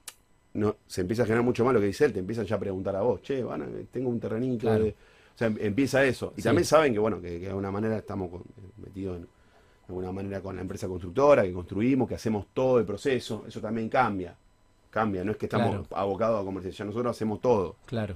no 0.53 0.75
se 0.85 1.01
empieza 1.01 1.23
a 1.23 1.25
generar 1.25 1.43
mucho 1.43 1.63
más 1.65 1.73
lo 1.73 1.79
que 1.79 1.87
dice 1.87 2.05
él, 2.05 2.13
te 2.13 2.19
empiezan 2.19 2.45
ya 2.45 2.55
a 2.55 2.59
preguntar 2.59 2.95
a 2.95 3.01
vos, 3.01 3.21
che, 3.21 3.43
van 3.43 3.61
a- 3.61 3.67
tengo 3.91 4.09
un 4.09 4.19
terrenito 4.19 4.67
Claro. 4.67 4.83
de, 4.83 4.89
o 4.91 5.37
sea, 5.37 5.47
em- 5.47 5.57
empieza 5.59 6.03
eso. 6.03 6.33
Y 6.35 6.41
Sí. 6.41 6.43
también 6.43 6.65
saben 6.65 6.93
que, 6.93 6.99
bueno, 6.99 7.21
que, 7.21 7.29
que 7.33 7.39
de 7.39 7.47
alguna 7.49 7.71
manera 7.71 7.97
estamos 7.97 8.29
con- 8.29 8.43
metidos 8.77 9.17
en, 9.17 9.23
de 9.23 9.27
alguna 9.87 10.11
manera 10.11 10.41
con 10.41 10.55
la 10.55 10.61
empresa 10.61 10.87
constructora, 10.87 11.43
que 11.43 11.51
construimos, 11.53 12.07
que 12.07 12.15
hacemos 12.15 12.47
todo 12.53 12.79
el 12.79 12.85
proceso. 12.85 13.43
Eso 13.47 13.59
también 13.59 13.89
cambia. 13.89 14.35
Cambia, 14.89 15.23
no 15.23 15.31
es 15.31 15.37
que 15.37 15.45
estamos 15.47 15.69
Claro. 15.87 15.87
abocados 15.91 16.41
a 16.41 16.45
comercialización, 16.45 16.89
nosotros 16.89 17.15
hacemos 17.15 17.41
todo. 17.41 17.75
Claro. 17.85 18.15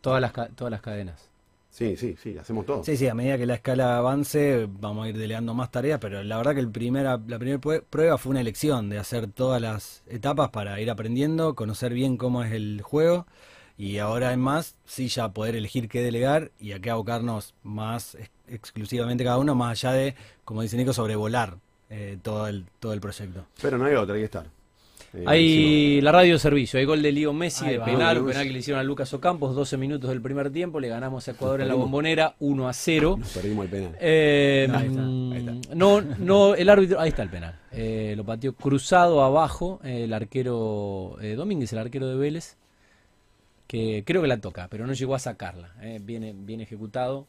Todas 0.00 0.20
las, 0.20 0.32
todas 0.54 0.70
las 0.70 0.80
cadenas. 0.82 1.28
Sí, 1.70 1.96
sí, 1.96 2.16
sí, 2.20 2.36
hacemos 2.36 2.66
todo. 2.66 2.82
Sí, 2.84 2.96
sí, 2.96 3.06
a 3.08 3.14
medida 3.14 3.38
que 3.38 3.46
la 3.46 3.54
escala 3.54 3.96
avance 3.98 4.68
vamos 4.80 5.06
a 5.06 5.08
ir 5.08 5.16
delegando 5.16 5.54
más 5.54 5.70
tareas, 5.70 6.00
pero 6.00 6.22
la 6.24 6.36
verdad 6.36 6.54
que 6.54 6.60
el 6.60 6.68
primera, 6.68 7.20
la 7.26 7.38
primera 7.38 7.60
prue- 7.60 7.82
prueba 7.88 8.18
fue 8.18 8.30
una 8.30 8.40
elección 8.40 8.88
de 8.90 8.98
hacer 8.98 9.28
todas 9.28 9.60
las 9.62 10.02
etapas 10.08 10.50
para 10.50 10.80
ir 10.80 10.90
aprendiendo, 10.90 11.54
conocer 11.54 11.94
bien 11.94 12.16
cómo 12.16 12.42
es 12.42 12.52
el 12.52 12.82
juego 12.82 13.26
y 13.78 13.98
ahora 13.98 14.32
en 14.32 14.40
más, 14.40 14.74
sí 14.84 15.08
ya 15.08 15.28
poder 15.30 15.54
elegir 15.56 15.88
qué 15.88 16.02
delegar 16.02 16.50
y 16.58 16.72
a 16.72 16.80
qué 16.80 16.90
abocarnos 16.90 17.54
más 17.62 18.14
ex- 18.16 18.30
exclusivamente 18.48 19.24
cada 19.24 19.38
uno, 19.38 19.54
más 19.54 19.70
allá 19.84 19.92
de, 19.92 20.14
como 20.44 20.62
dice 20.62 20.76
Nico, 20.76 20.92
sobrevolar 20.92 21.56
eh, 21.88 22.18
todo, 22.20 22.46
el, 22.48 22.66
todo 22.80 22.92
el 22.92 23.00
proyecto. 23.00 23.46
Pero 23.62 23.78
no 23.78 23.84
hay 23.86 23.94
otra, 23.94 24.16
hay 24.16 24.20
que 24.22 24.24
estar. 24.26 24.46
Eh, 25.12 25.24
Hay 25.26 26.00
la 26.02 26.12
radio 26.12 26.34
de 26.34 26.38
servicio, 26.38 26.78
hay 26.78 26.84
gol 26.84 27.02
de 27.02 27.10
Lío 27.10 27.32
Messi 27.32 27.64
Ahí 27.64 27.72
de 27.72 27.78
va. 27.78 27.84
penal, 27.86 28.18
un 28.18 28.28
penal 28.28 28.44
que 28.46 28.52
le 28.52 28.58
hicieron 28.60 28.78
a 28.80 28.84
Lucas 28.84 29.12
Ocampos, 29.12 29.54
12 29.56 29.76
minutos 29.76 30.08
del 30.10 30.20
primer 30.22 30.50
tiempo, 30.52 30.78
le 30.78 30.86
ganamos 30.88 31.26
a 31.26 31.32
Ecuador 31.32 31.60
en 31.62 31.68
la 31.68 31.74
bombonera, 31.74 32.36
1 32.38 32.68
a 32.68 32.72
0. 32.72 33.16
Nos 33.18 33.28
perdimos 33.30 33.64
el 33.64 33.70
penal. 33.70 33.96
Eh, 34.00 34.68
Ahí 34.72 34.86
está, 34.86 35.00
ahí 35.02 35.60
No, 35.74 36.00
no, 36.00 36.54
el 36.54 36.68
árbitro, 36.68 37.00
ahí 37.00 37.08
está 37.08 37.22
el 37.22 37.30
penal. 37.30 37.58
Eh, 37.72 38.14
lo 38.16 38.24
pateó 38.24 38.52
cruzado 38.54 39.22
abajo 39.24 39.80
eh, 39.82 40.04
el 40.04 40.12
arquero 40.12 41.16
eh, 41.20 41.34
Domínguez, 41.34 41.72
el 41.72 41.80
arquero 41.80 42.06
de 42.08 42.14
Vélez, 42.14 42.56
que 43.66 44.02
creo 44.06 44.22
que 44.22 44.28
la 44.28 44.40
toca, 44.40 44.68
pero 44.70 44.86
no 44.86 44.92
llegó 44.92 45.14
a 45.14 45.18
sacarla. 45.18 45.74
eh, 45.82 45.98
bien, 46.02 46.46
bien 46.46 46.60
ejecutado, 46.60 47.26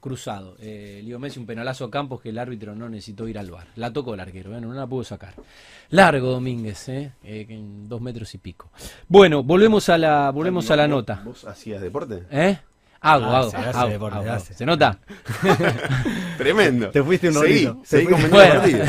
cruzado. 0.00 0.56
Eh, 0.60 1.00
Lío 1.04 1.18
Messi, 1.18 1.38
un 1.38 1.46
penalazo 1.46 1.84
a 1.84 1.90
Campos 1.90 2.20
que 2.20 2.30
el 2.30 2.38
árbitro 2.38 2.74
no 2.74 2.88
necesitó 2.88 3.28
ir 3.28 3.38
al 3.38 3.50
bar. 3.50 3.66
La 3.76 3.92
tocó 3.92 4.14
el 4.14 4.20
arquero, 4.20 4.56
eh, 4.56 4.60
no 4.60 4.72
la 4.72 4.86
pudo 4.86 5.04
sacar. 5.04 5.34
Largo 5.90 6.30
Domínguez, 6.30 6.88
eh, 6.88 7.12
eh, 7.22 7.46
en 7.48 7.88
dos 7.88 8.00
metros 8.00 8.34
y 8.34 8.38
pico. 8.38 8.70
Bueno, 9.08 9.42
volvemos 9.42 9.88
a 9.88 9.98
la, 9.98 10.30
volvemos 10.30 10.70
a 10.70 10.76
la 10.76 10.84
¿Vos- 10.84 10.90
nota. 10.90 11.22
¿Vos 11.24 11.44
hacías 11.44 11.80
deporte? 11.82 12.24
¿Eh? 12.30 12.58
Hago, 13.02 13.24
Ah, 13.26 13.38
hago, 13.38 13.50
se 13.50 13.56
hace 13.56 13.78
hago, 13.78 13.88
deporte, 13.90 14.14
hago, 14.16 14.24
se 14.24 14.30
hago. 14.30 14.36
hace. 14.42 14.54
¿Se 14.54 14.66
nota? 14.66 14.98
Tremendo. 16.38 16.90
Te 16.90 17.02
fuiste 17.02 17.28
un 17.28 17.34
Seguí, 17.34 17.66
ratito. 17.66 17.80
seguí 17.84 18.06
Te 18.06 18.12
con 18.12 18.20
el 18.22 18.30
Bueno. 18.30 18.54
partido. 18.60 18.84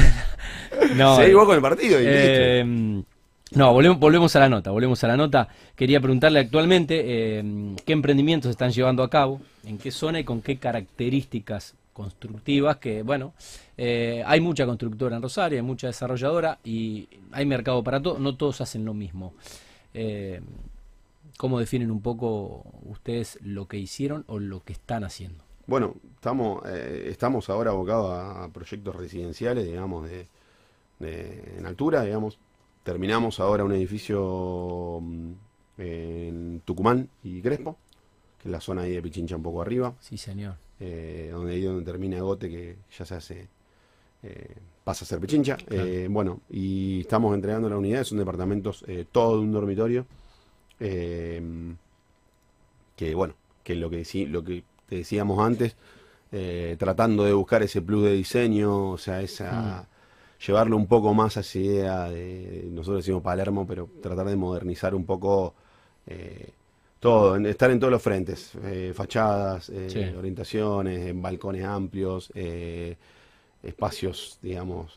No, 0.96 1.16
seguí 1.18 1.34
vos 1.34 1.46
con 1.46 1.56
el 1.56 1.62
partido 1.62 2.00
y 2.02 2.04
listo. 2.06 2.20
Eh, 2.20 3.04
no, 3.54 3.74
volvemos, 3.74 4.36
a 4.36 4.40
la 4.40 4.50
nota, 4.50 4.72
volvemos 4.72 5.04
a 5.04 5.08
la 5.08 5.18
nota. 5.18 5.48
Quería 5.76 6.00
preguntarle 6.00 6.40
actualmente 6.40 7.02
eh, 7.40 7.76
qué 7.86 7.94
emprendimientos 7.94 8.50
están 8.50 8.72
llevando 8.72 9.04
a 9.04 9.10
cabo, 9.10 9.42
en 9.66 9.78
qué 9.78 9.92
zona 9.92 10.20
y 10.20 10.24
con 10.24 10.42
qué 10.42 10.58
características 10.58 11.76
constructivas, 11.94 12.78
que 12.78 13.04
bueno, 13.04 13.34
eh, 13.78 14.24
hay 14.26 14.40
mucha 14.40 14.66
constructora 14.66 15.18
en 15.18 15.22
Rosario, 15.22 15.60
hay 15.60 15.64
mucha 15.66 15.88
desarrolladora 15.88 16.60
y 16.64 17.08
hay 17.34 17.46
mercado 17.46 17.84
para 17.84 18.02
todo, 18.02 18.18
no 18.20 18.36
todos 18.36 18.62
hacen 18.62 18.86
lo 18.86 18.94
mismo. 18.94 19.34
Eh, 19.94 20.40
¿Cómo 21.38 21.60
definen 21.60 21.92
un 21.92 22.02
poco 22.02 22.64
ustedes 22.90 23.38
lo 23.44 23.68
que 23.68 23.78
hicieron 23.78 24.24
o 24.28 24.40
lo 24.40 24.64
que 24.64 24.74
están 24.74 25.04
haciendo? 25.04 25.44
Bueno, 25.68 25.96
estamos, 26.16 26.64
estamos 26.70 27.50
ahora 27.50 27.72
abocados 27.72 28.12
a 28.14 28.48
proyectos 28.54 28.96
residenciales, 28.96 29.66
digamos, 29.66 30.10
de- 30.10 30.28
en 31.58 31.66
altura, 31.66 32.04
digamos. 32.04 32.38
Terminamos 32.84 33.40
ahora 33.40 33.64
un 33.64 33.72
edificio 33.74 35.00
mm, 35.02 35.32
en 35.78 36.62
Tucumán 36.66 37.10
y 37.24 37.42
Crespo, 37.42 37.78
que 38.42 38.48
es 38.48 38.52
la 38.52 38.62
zona 38.62 38.84
ahí 38.84 38.94
de 38.94 39.02
Pichincha 39.02 39.36
un 39.36 39.44
poco 39.44 39.62
arriba, 39.62 39.94
Sí, 40.00 40.18
señor. 40.18 40.56
eh, 40.80 41.30
donde 41.32 41.54
ahí 41.54 41.62
donde 41.62 41.86
termina 41.86 42.20
Gote, 42.22 42.50
que 42.50 42.78
ya 42.98 43.06
se 43.06 43.16
hace, 43.16 43.48
eh, 44.24 44.56
pasa 44.84 45.06
a 45.06 45.08
ser 45.08 45.20
Pichincha. 45.20 45.58
Eh, 45.70 46.08
bueno, 46.10 46.42
y 46.50 47.02
estamos 47.02 47.34
entregando 47.36 47.70
la 47.70 47.78
unidad, 47.78 48.04
son 48.04 48.18
departamentos, 48.18 48.84
todo 49.12 49.38
de 49.38 49.44
un 49.44 49.52
dormitorio, 49.52 50.06
que 50.80 51.76
bueno, 53.16 53.36
que 53.64 53.76
lo 53.76 53.90
que, 53.90 54.04
lo 54.28 54.44
que 54.44 54.64
te 54.88 54.96
decíamos 54.98 55.40
antes, 55.40 55.76
tratando 56.78 57.24
de 57.26 57.34
buscar 57.34 57.62
ese 57.62 57.82
plus 57.82 58.04
de 58.04 58.14
diseño, 58.14 58.92
o 58.92 58.98
sea, 58.98 59.22
esa 59.22 59.88
llevarlo 60.46 60.78
un 60.78 60.88
poco 60.88 61.14
más 61.14 61.38
a 61.38 61.42
esa 61.42 61.60
idea 61.60 62.10
de, 62.10 62.68
nosotros 62.72 63.04
decimos 63.04 63.22
Palermo, 63.24 63.66
pero 63.68 63.90
tratar 64.02 64.28
de 64.28 64.36
modernizar 64.36 64.96
un 64.96 65.06
poco 65.06 65.54
eh, 66.08 66.50
todo, 67.00 67.36
en- 67.36 67.46
estar 67.46 67.72
en 67.72 67.80
todos 67.80 67.92
los 67.92 68.02
frentes, 68.02 68.52
eh, 68.64 68.92
fachadas, 68.96 69.70
eh, 69.70 69.88
Sí. 69.90 70.00
orientaciones, 70.18 71.08
en 71.08 71.22
balcones 71.22 71.66
amplios, 71.66 72.32
eh, 72.36 72.96
espacios, 73.64 74.40
digamos, 74.42 74.96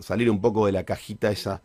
salir 0.00 0.30
un 0.30 0.40
poco 0.40 0.66
de 0.66 0.72
la 0.72 0.84
cajita 0.84 1.30
esa, 1.30 1.62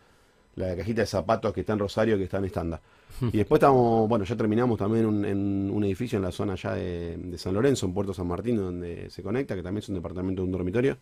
la 0.56 0.76
cajita 0.76 1.02
de 1.02 1.08
zapatos 1.08 1.54
que 1.54 1.62
está 1.62 1.74
en 1.74 1.80
Rosario, 1.80 2.18
que 2.18 2.26
está 2.26 2.38
en 2.38 2.46
estándar. 2.46 2.82
Y 3.34 3.38
después 3.38 3.60
estamos, 3.60 4.08
bueno, 4.10 4.26
ya 4.26 4.36
terminamos 4.36 4.78
también 4.80 5.06
un- 5.06 5.26
en 5.26 5.72
un 5.72 5.84
edificio 5.86 6.18
en 6.18 6.24
la 6.24 6.32
zona 6.32 6.56
ya 6.56 6.74
de, 6.76 7.18
de 7.18 7.38
San 7.38 7.54
Lorenzo, 7.54 7.86
en 7.88 7.94
Puerto 7.94 8.14
San 8.14 8.28
Martín, 8.28 8.58
donde 8.58 9.10
se 9.10 9.24
conecta, 9.24 9.56
que 9.56 9.64
también 9.64 9.80
es 9.84 9.90
un 9.90 9.96
departamento 9.96 10.42
de 10.42 10.46
un 10.48 10.52
dormitorio. 10.52 10.98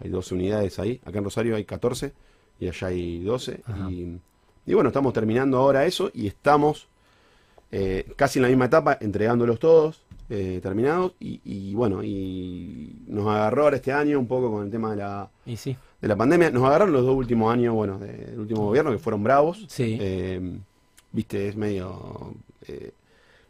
Hay 0.00 0.10
12 0.10 0.34
unidades 0.34 0.78
ahí. 0.78 1.00
Acá 1.04 1.18
en 1.18 1.24
Rosario 1.24 1.56
hay 1.56 1.64
14 1.64 2.12
y 2.60 2.68
allá 2.68 2.86
hay 2.88 3.20
12. 3.22 3.60
Ajá. 3.66 3.90
Y, 3.90 4.18
y 4.66 4.74
bueno, 4.74 4.88
estamos 4.88 5.12
terminando 5.12 5.58
ahora 5.58 5.86
eso 5.86 6.10
y 6.14 6.26
estamos 6.26 6.88
eh, 7.72 8.06
casi 8.16 8.38
en 8.38 8.42
la 8.44 8.48
misma 8.48 8.66
etapa, 8.66 8.96
entregándolos 9.00 9.58
todos, 9.58 10.02
eh, 10.30 10.60
terminados. 10.62 11.12
Y, 11.20 11.40
y 11.44 11.74
bueno, 11.74 12.02
y 12.04 12.96
nos 13.06 13.26
agarró 13.28 13.64
ahora 13.64 13.76
este 13.76 13.92
año 13.92 14.18
un 14.18 14.26
poco 14.26 14.50
con 14.50 14.64
el 14.64 14.70
tema 14.70 14.90
de 14.90 14.96
la, 14.98 15.30
Y 15.46 15.56
sí, 15.56 15.76
de 16.00 16.08
la 16.08 16.16
pandemia. 16.16 16.50
Nos 16.50 16.62
agarraron 16.64 16.92
los 16.92 17.04
dos 17.04 17.14
últimos 17.16 17.52
años, 17.52 17.74
bueno, 17.74 17.98
de- 17.98 18.12
del 18.26 18.40
último 18.40 18.64
gobierno, 18.66 18.90
que 18.92 18.98
fueron 18.98 19.22
bravos. 19.22 19.64
Sí. 19.68 19.96
Eh, 20.00 20.58
Viste, 21.10 21.48
es 21.48 21.56
medio... 21.56 22.34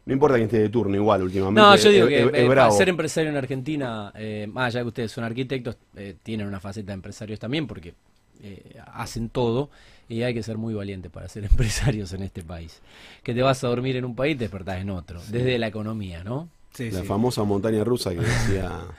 no 0.09 0.13
importa 0.13 0.35
quién 0.35 0.45
esté 0.47 0.59
de 0.59 0.69
turno, 0.69 0.95
igual 0.95 1.21
últimamente. 1.23 1.61
No, 1.61 1.75
yo 1.75 1.89
digo 1.91 2.07
es- 2.07 2.09
que 2.09 2.19
es- 2.23 2.33
eh, 2.33 2.43
es 2.43 2.49
bravo. 2.49 2.75
ser 2.75 2.89
empresario 2.89 3.29
en 3.29 3.37
Argentina, 3.37 4.11
eh, 4.15 4.47
más 4.51 4.73
allá 4.73 4.81
que 4.81 4.87
ustedes 4.87 5.11
son 5.11 5.23
arquitectos, 5.23 5.77
eh, 5.95 6.15
tienen 6.23 6.47
una 6.47 6.59
faceta 6.59 6.87
de 6.87 6.93
empresarios 6.95 7.39
también 7.39 7.67
porque 7.67 7.93
eh, 8.41 8.77
hacen 8.93 9.29
todo 9.29 9.69
y 10.07 10.23
hay 10.23 10.33
que 10.33 10.41
ser 10.43 10.57
muy 10.57 10.73
valiente 10.73 11.09
para 11.09 11.27
ser 11.27 11.43
empresarios 11.51 12.11
en 12.13 12.23
este 12.23 12.41
país. 12.41 12.81
Que 13.21 13.33
te 13.33 13.41
vas 13.41 13.63
a 13.63 13.67
dormir 13.67 13.95
en 13.97 14.05
un 14.05 14.15
país 14.15 14.33
y 14.35 14.37
te 14.39 14.43
despertás 14.45 14.81
en 14.81 14.89
otro, 14.89 15.21
desde 15.29 15.59
la 15.59 15.67
economía, 15.67 16.23
¿no? 16.23 16.49
Sí, 16.73 16.89
La 16.91 17.01
sí. 17.01 17.05
famosa 17.05 17.43
montaña 17.43 17.83
rusa 17.83 18.09
que 18.11 18.21
decía... 18.21 18.71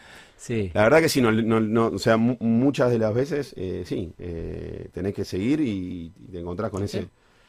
Sí. 0.41 0.71
La 0.73 0.85
verdad 0.85 1.01
que 1.03 1.11
sí, 1.11 1.21
no, 1.21 1.31
no- 1.33 1.61
no- 1.61 1.89
o 1.89 1.99
sea, 1.99 2.17
mu- 2.17 2.39
muchas 2.41 2.91
de 2.91 2.99
las 2.99 3.13
veces, 3.13 3.53
eh, 3.59 3.83
sí, 3.85 4.11
eh, 4.19 4.89
tenés 4.91 5.13
que 5.13 5.23
seguir 5.27 5.61
y, 5.61 6.11
y 6.19 6.33
te 6.33 6.39
encontrás 6.41 6.71
con 6.71 6.83
ese, 6.83 7.03
Sí. 7.03 7.09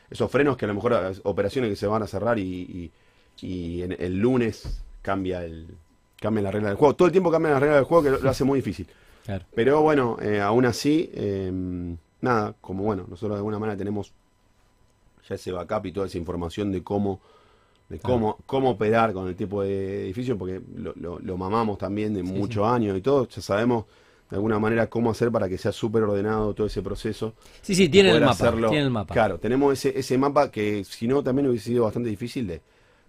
esos 0.10 0.30
frenos 0.30 0.58
que 0.58 0.66
a 0.66 0.68
lo 0.68 0.74
mejor 0.74 1.14
operaciones 1.24 1.70
que 1.70 1.78
se 1.78 1.88
van 1.88 2.04
a 2.04 2.08
cerrar 2.08 2.38
y, 2.38 2.42
y- 2.44 2.92
y 3.40 3.82
en- 3.84 3.96
el 4.00 4.18
lunes 4.18 4.82
cambia 5.02 5.44
el 5.46 5.68
cambia 6.20 6.44
la 6.44 6.52
regla 6.52 6.70
del 6.70 6.78
juego. 6.78 6.96
Todo 6.96 7.08
el 7.08 7.12
tiempo 7.12 7.32
cambia 7.32 7.52
la 7.54 7.60
regla 7.60 7.76
del 7.78 7.86
juego 7.86 8.04
que 8.04 8.10
lo, 8.12 8.20
lo 8.20 8.30
hace 8.30 8.44
muy 8.44 8.60
difícil. 8.60 8.88
Claro. 9.26 9.46
Pero 9.56 9.82
bueno, 9.82 10.18
eh, 10.22 10.40
aún 10.40 10.66
así, 10.66 11.10
eh, 11.14 11.52
nada, 12.22 12.54
como 12.62 12.84
bueno, 12.84 13.06
nosotros 13.10 13.32
de 13.32 13.38
alguna 13.38 13.58
manera 13.60 13.78
tenemos 13.78 14.12
ya 15.28 15.36
ese 15.36 15.52
backup 15.52 15.86
y 15.88 15.92
toda 15.92 16.08
esa 16.08 16.18
información 16.18 16.72
de 16.72 16.84
cómo 16.84 17.20
de 17.90 18.00
cómo, 18.00 18.38
cómo 18.46 18.70
operar 18.70 19.12
con 19.12 19.28
el 19.28 19.36
tipo 19.36 19.62
de 19.64 20.06
edificio, 20.06 20.38
porque 20.38 20.62
lo, 20.78 20.94
lo- 20.96 21.20
lo 21.20 21.38
mamamos 21.38 21.78
también 21.78 22.14
de 22.14 22.22
Sí, 22.22 22.32
muchos 22.32 22.66
años 22.66 22.98
y 22.98 23.02
todo, 23.02 23.28
ya 23.28 23.42
sabemos 23.42 23.84
de 24.30 24.38
alguna 24.38 24.60
manera 24.60 24.88
cómo 24.88 25.12
hacer 25.12 25.30
para 25.30 25.50
que 25.50 25.58
sea 25.58 25.74
súper 25.74 26.04
ordenado 26.04 26.54
todo 26.54 26.68
ese 26.68 26.82
proceso. 26.82 27.34
Sí, 27.62 27.76
sí, 27.76 27.90
tienen 27.90 28.16
el 28.16 28.22
mapa. 28.22 28.50
Tienen 28.50 28.86
el 28.86 28.92
mapa. 28.92 29.14
Claro, 29.14 29.40
tenemos 29.40 29.74
ese, 29.74 30.00
ese 30.00 30.18
mapa 30.18 30.50
que 30.50 30.86
si 30.86 31.06
no 31.06 31.22
también 31.22 31.50
hubiese 31.50 31.66
sido 31.66 31.84
bastante 31.84 32.08
difícil 32.08 32.48
de, 32.48 32.62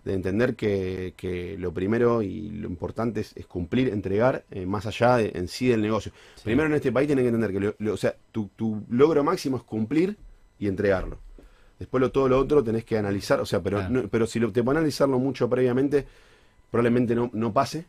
de 0.04 0.14
entender 0.14 0.56
que, 0.56 1.14
que 1.16 1.56
lo 1.58 1.72
primero 1.72 2.22
y 2.22 2.50
lo 2.50 2.68
importante 2.68 3.20
es, 3.20 3.32
es 3.36 3.46
cumplir, 3.46 3.88
entregar, 3.90 4.44
eh, 4.50 4.66
más 4.66 4.86
allá 4.86 5.16
de, 5.18 5.30
en 5.34 5.46
sí 5.48 5.68
del 5.68 5.80
negocio. 5.82 6.10
Sí. 6.36 6.42
Primero 6.44 6.68
en 6.68 6.74
este 6.74 6.90
país 6.90 7.06
tienen 7.06 7.24
que 7.24 7.28
entender 7.28 7.52
que 7.52 7.60
lo- 7.60 7.74
lo- 7.78 7.94
o 7.94 7.96
sea, 7.96 8.14
tu, 8.32 8.48
tu 8.56 8.82
logro 8.90 9.22
máximo 9.22 9.56
es 9.58 9.62
cumplir 9.62 10.16
y 10.58 10.66
entregarlo. 10.66 11.18
Después 11.78 12.00
lo, 12.00 12.10
todo 12.10 12.28
lo 12.28 12.38
otro 12.38 12.62
tenés 12.64 12.84
que 12.84 12.98
analizar, 12.98 13.40
o 13.40 13.46
sea, 13.46 13.62
pero, 13.62 13.78
Claro. 13.78 13.92
no- 14.02 14.08
pero 14.08 14.26
si 14.26 14.40
lo, 14.40 14.50
te 14.52 14.62
pones 14.62 14.76
a 14.76 14.80
analizarlo 14.80 15.18
mucho 15.20 15.48
previamente, 15.48 16.04
probablemente 16.70 17.14
no, 17.14 17.30
no 17.32 17.52
pase, 17.52 17.84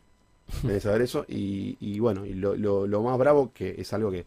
que 0.62 0.78
saber 0.80 1.02
eso. 1.02 1.24
Y, 1.28 1.76
y 1.80 1.98
bueno, 1.98 2.24
y 2.26 2.34
lo, 2.34 2.54
lo- 2.56 2.86
lo 2.86 3.02
más 3.02 3.18
bravo, 3.18 3.50
que 3.52 3.74
es 3.78 3.92
algo 3.92 4.10
que, 4.10 4.24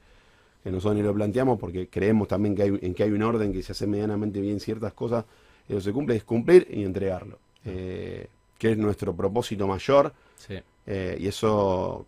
que 0.63 0.71
nosotros 0.71 0.95
ni 0.95 1.03
lo 1.03 1.13
planteamos, 1.13 1.57
porque 1.59 1.87
creemos 1.87 2.27
también 2.27 2.53
que 2.55 2.63
hay, 2.63 2.79
en 2.81 2.93
que 2.93 3.03
hay 3.03 3.11
un 3.11 3.23
orden 3.23 3.53
que 3.53 3.63
se 3.63 3.71
hace 3.71 3.87
medianamente 3.87 4.41
bien 4.41 4.59
ciertas 4.59 4.91
cosas, 4.93 5.23
eso 5.69 5.79
se 5.81 5.91
cumple, 5.93 6.15
es 6.15 6.23
cumplir 6.23 6.67
y 6.69 6.83
entregarlo. 6.83 7.39
Eh, 7.67 8.27
que 8.57 8.71
es 8.71 8.77
nuestro 8.77 9.15
propósito 9.15 9.67
mayor, 9.67 10.13
Sí. 10.37 10.55
eh, 10.87 11.17
y 11.19 11.27
eso, 11.27 12.05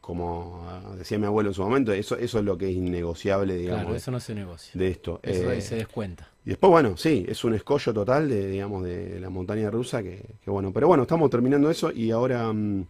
como 0.00 0.64
decía 0.96 1.18
mi 1.18 1.26
abuelo 1.26 1.50
en 1.50 1.54
su 1.54 1.62
momento, 1.62 1.92
eso, 1.92 2.16
eso 2.16 2.38
es 2.38 2.44
lo 2.44 2.56
que 2.56 2.68
es 2.70 2.74
innegociable, 2.76 3.56
digamos, 3.56 3.82
Claro, 3.82 3.96
eso 3.96 4.10
no 4.10 4.20
se 4.20 4.34
negocia. 4.34 4.70
de 4.74 4.88
esto. 4.88 5.20
Eso 5.22 5.50
ahí 5.50 5.58
Eh, 5.58 5.60
se 5.62 5.76
descuenta. 5.76 6.28
y 6.44 6.50
después, 6.50 6.70
bueno, 6.70 6.96
sí, 6.96 7.26
es 7.28 7.42
un 7.44 7.54
escollo 7.54 7.92
total 7.92 8.28
de, 8.28 8.46
digamos, 8.48 8.84
de 8.84 9.18
la 9.20 9.28
montaña 9.30 9.70
rusa, 9.70 10.02
que, 10.02 10.22
que 10.44 10.50
bueno, 10.50 10.72
pero 10.72 10.86
bueno, 10.86 11.02
estamos 11.02 11.28
terminando 11.28 11.68
eso 11.70 11.90
y 11.92 12.10
ahora 12.10 12.52
mm, 12.52 12.86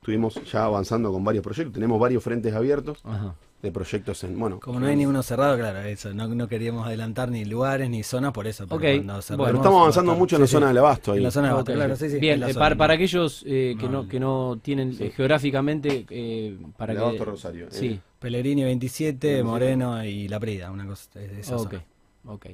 estuvimos 0.00 0.40
ya 0.50 0.64
avanzando 0.64 1.12
con 1.12 1.22
varios 1.24 1.42
proyectos, 1.44 1.74
tenemos 1.74 2.00
varios 2.00 2.22
frentes 2.22 2.54
abiertos 2.54 3.00
Ajá. 3.04 3.34
De 3.62 3.72
proyectos 3.72 4.22
en, 4.22 4.38
bueno, 4.38 4.60
Como 4.60 4.78
no 4.78 4.86
hay 4.86 4.94
ninguno 4.94 5.20
cerrado, 5.22 5.56
claro, 5.58 5.80
eso. 5.80 6.14
No, 6.14 6.28
no 6.28 6.46
queríamos 6.46 6.86
adelantar 6.86 7.28
ni 7.30 7.44
lugares 7.44 7.90
ni 7.90 8.04
zonas 8.04 8.32
por 8.32 8.46
eso. 8.46 8.66
pero 8.68 8.76
Ok, 8.76 8.82
cuando 8.82 9.36
bueno, 9.36 9.56
estamos 9.58 9.80
avanzando 9.80 10.14
mucho 10.14 10.36
en 10.36 10.42
la 10.42 10.46
sí, 10.46 10.52
zona 10.52 10.66
sí, 10.66 10.68
del 10.70 10.78
abasto 10.78 11.12
ahí. 11.12 11.18
En 11.18 11.24
la 11.24 11.30
zona 11.32 11.46
de 11.48 11.52
abasto, 11.54 11.72
Ok, 11.72 11.76
claro, 11.76 11.96
sí, 11.96 12.08
sí. 12.10 12.18
Bien, 12.20 12.40
en 12.42 12.48
eh, 12.50 12.52
zona. 12.52 12.64
para, 12.64 12.76
para 12.76 12.94
aquellos 12.94 13.42
eh, 13.46 13.74
que, 13.80 13.88
no, 13.88 14.06
que 14.08 14.20
no 14.20 14.58
tienen 14.62 14.92
Sí. 14.94 15.04
eh, 15.04 15.10
geográficamente, 15.10 16.06
eh, 16.08 16.56
para 16.76 16.92
El 16.92 16.98
que... 16.98 17.04
Abasto 17.04 17.24
Rosario, 17.24 17.66
eh. 17.66 17.70
Sí, 17.72 18.00
Pellegrini 18.20 18.62
27, 18.62 19.26
27. 19.26 19.42
Moreno 19.44 20.04
y 20.04 20.28
La 20.28 20.38
Prida, 20.38 20.70
una 20.70 20.86
cosa 20.86 21.18
de 21.18 21.40
esa 21.40 21.56
ok. 21.56 21.70
zona. 21.70 21.84
ok. 22.26 22.46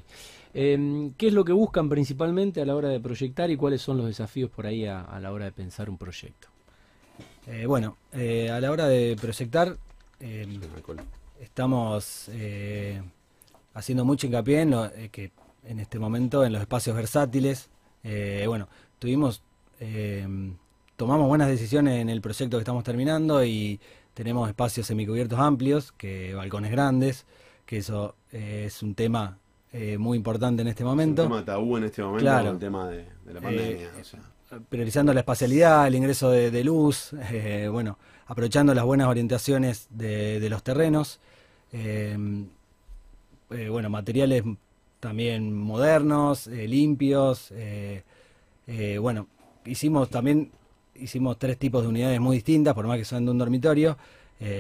Em, 0.55 1.13
¿Qué 1.19 1.27
es 1.27 1.33
lo 1.35 1.45
que 1.45 1.53
buscan 1.53 1.89
principalmente 1.89 2.63
a 2.63 2.65
la 2.65 2.77
hora 2.77 2.89
de 2.89 3.01
proyectar 3.01 3.51
y 3.51 3.57
cuáles 3.57 3.83
son 3.83 3.99
los 3.99 4.07
desafíos 4.07 4.49
por 4.51 4.67
ahí 4.67 4.87
a, 4.87 5.01
a 5.03 5.21
la 5.21 5.33
hora 5.33 5.45
de 5.47 5.53
pensar 5.53 5.91
un 5.91 5.99
proyecto? 5.99 6.49
Eh, 7.47 7.67
bueno, 7.67 7.97
eh, 8.13 8.51
a 8.51 8.59
la 8.61 8.71
hora 8.71 8.87
de 8.87 9.17
proyectar, 9.21 9.77
eh, 10.25 10.47
estamos 11.41 12.29
eh, 12.33 13.03
haciendo 13.75 14.05
mucho 14.05 14.27
hincapié 14.27 14.63
en 14.63 14.71
lo, 14.71 14.87
eh, 14.87 15.09
que 15.13 15.33
en 15.65 15.81
este 15.81 15.99
momento 15.99 16.45
en 16.45 16.53
los 16.53 16.61
espacios 16.63 16.97
versátiles. 16.97 17.69
Eh, 18.03 18.45
bueno, 18.47 18.69
tuvimos, 18.99 19.43
eh, 19.81 20.27
tomamos 20.97 21.27
buenas 21.29 21.49
decisiones 21.49 22.01
en 22.01 22.09
el 22.09 22.21
proyecto 22.21 22.57
que 22.57 22.61
estamos 22.63 22.85
terminando 22.85 23.45
y 23.45 23.81
tenemos 24.15 24.49
espacios 24.49 24.87
semicubiertos 24.87 25.39
amplios, 25.39 25.93
que 25.93 26.35
balcones 26.35 26.71
grandes, 26.71 27.27
que 27.67 27.79
eso 27.79 28.15
eh, 28.33 28.65
es 28.67 28.83
un 28.83 28.95
tema 28.95 29.39
muy 29.99 30.17
importante 30.17 30.63
en 30.63 30.69
este 30.69 30.85
momento. 30.85 31.23
Es 31.23 31.27
un 31.27 31.33
tema 31.33 31.45
tabú 31.45 31.77
en 31.79 31.83
este 31.85 32.01
momento 32.01 32.23
Claro. 32.23 32.51
el 32.53 32.59
tema 32.61 32.89
de, 32.89 33.09
de 33.25 33.35
la 33.35 33.41
pandemia. 33.41 33.91
O 34.01 34.05
sea. 34.05 34.21
Priorizando 34.69 35.13
la 35.13 35.21
espacialidad, 35.21 35.87
el 35.87 35.95
ingreso 35.95 36.31
de, 36.31 36.65
luz, 36.65 37.13
eh, 37.31 37.69
bueno, 37.71 37.99
aprovechando 38.27 38.75
las 38.75 38.85
buenas 38.85 39.09
orientaciones 39.09 39.87
de, 39.91 40.47
los 40.49 40.63
terrenos, 40.63 41.21
eh, 41.73 42.17
eh, 43.51 43.69
bueno, 43.69 43.91
materiales 43.91 44.45
también 45.01 45.53
modernos, 45.53 46.47
eh, 46.47 46.67
limpios, 46.67 47.53
bueno, 49.01 49.29
hicimos 49.67 50.09
también, 50.09 50.51
hicimos 50.95 51.39
tres 51.39 51.59
tipos 51.59 51.83
de 51.83 51.89
unidades 51.89 52.21
muy 52.21 52.37
distintas, 52.37 52.75
por 52.75 52.87
más 52.87 52.99
que 52.99 53.05
son 53.05 53.25
de 53.25 53.31
un 53.31 53.39
dormitorio, 53.39 53.99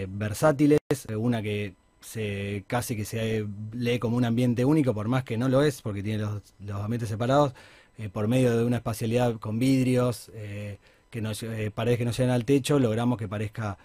versátiles, 0.08 0.78
una 1.16 1.42
que 1.42 1.74
se 2.00 2.64
casi 2.66 2.96
que 2.96 3.06
se 3.06 3.46
lee 3.72 3.98
como 3.98 4.18
un 4.18 4.26
ambiente 4.26 4.64
único, 4.64 4.92
por 4.92 5.08
más 5.08 5.24
que 5.24 5.38
no 5.38 5.48
lo 5.48 5.62
es, 5.62 5.80
porque 5.80 6.02
tiene 6.02 6.18
los, 6.18 6.42
los 6.60 6.82
ambientes 6.82 7.08
separados, 7.08 7.54
eh, 7.98 8.08
por 8.08 8.28
medio 8.28 8.56
de 8.56 8.64
una 8.64 8.76
espacialidad 8.76 9.38
con 9.38 9.58
vidrios, 9.58 10.30
eh, 10.34 10.78
que 11.10 11.20
no, 11.20 11.30
lle- 11.32 11.52
eh, 11.58 11.70
paredes 11.70 11.98
que 11.98 12.04
no 12.04 12.10
llegan 12.12 12.30
al 12.32 12.44
techo, 12.44 12.78
logramos 12.78 13.18
que 13.18 13.28
parezca 13.28 13.76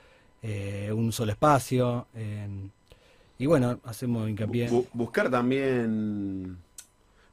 un 0.94 1.12
solo 1.12 1.32
espacio. 1.34 2.08
y 3.38 3.46
bueno, 3.46 3.80
hacemos 3.84 4.30
hincapié. 4.30 4.70
Bu- 4.70 4.88
buscar 4.94 5.30
también. 5.30 6.58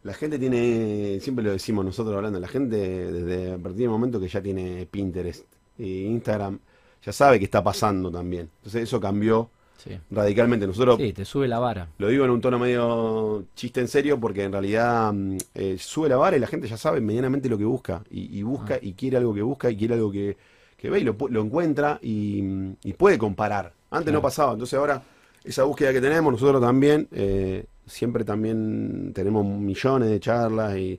La 0.02 0.14
gente 0.14 0.38
tiene, 0.38 1.18
siempre 1.20 1.44
lo 1.44 1.50
decimos 1.50 1.84
nosotros 1.84 2.14
hablando, 2.16 2.38
la 2.38 2.46
gente 2.48 2.76
desde 2.76 3.52
a 3.54 3.58
partir 3.58 3.80
del 3.82 3.88
momento 3.90 4.20
que 4.20 4.28
ya 4.28 4.40
tiene 4.40 4.86
Pinterest 4.86 5.44
e 5.78 5.86
Instagram, 5.86 6.60
ya 7.04 7.12
sabe 7.12 7.38
qué 7.40 7.44
está 7.44 7.62
pasando 7.62 8.10
también. 8.10 8.48
Entonces 8.58 8.84
eso 8.84 9.00
cambió 9.00 9.50
Sí. 9.76 9.98
radicalmente. 10.10 10.66
Nosotros 10.66 10.96
Sí, 10.98 11.12
te 11.12 11.24
sube 11.24 11.46
la 11.48 11.58
vara. 11.58 11.88
lo 11.98 12.08
digo 12.08 12.24
en 12.24 12.30
un 12.30 12.40
tono 12.40 12.58
medio 12.58 13.44
chiste 13.54 13.80
en 13.80 13.88
serio 13.88 14.18
porque 14.18 14.44
en 14.44 14.52
realidad 14.52 15.12
mm, 15.12 15.36
eh, 15.54 15.76
sube 15.78 16.08
la 16.08 16.16
vara 16.16 16.36
y 16.36 16.40
la 16.40 16.46
gente 16.46 16.66
ya 16.68 16.76
sabe 16.76 17.00
medianamente 17.00 17.48
lo 17.48 17.58
que 17.58 17.64
busca. 17.64 18.02
Y, 18.10 18.38
y 18.38 18.42
busca 18.42 18.74
Ah. 18.74 18.78
y 18.82 18.92
quiere 18.94 19.16
algo 19.18 19.34
que 19.34 19.42
busca 19.42 19.70
y 19.70 19.76
quiere 19.76 19.94
algo 19.94 20.10
que, 20.10 20.36
que 20.76 20.90
ve 20.90 21.00
y 21.00 21.04
lo, 21.04 21.16
lo 21.30 21.42
encuentra 21.42 21.98
y, 22.02 22.42
y 22.84 22.92
puede 22.94 23.18
comparar. 23.18 23.72
Antes 23.90 24.12
no 24.12 24.20
pasaba, 24.20 24.52
entonces 24.52 24.78
ahora 24.78 25.02
esa 25.44 25.62
búsqueda 25.62 25.92
que 25.92 26.00
tenemos, 26.00 26.32
nosotros 26.32 26.60
también, 26.60 27.06
eh, 27.12 27.64
siempre 27.86 28.24
también 28.24 29.12
tenemos 29.14 29.46
millones 29.46 30.10
de 30.10 30.18
charlas 30.18 30.76
y, 30.76 30.98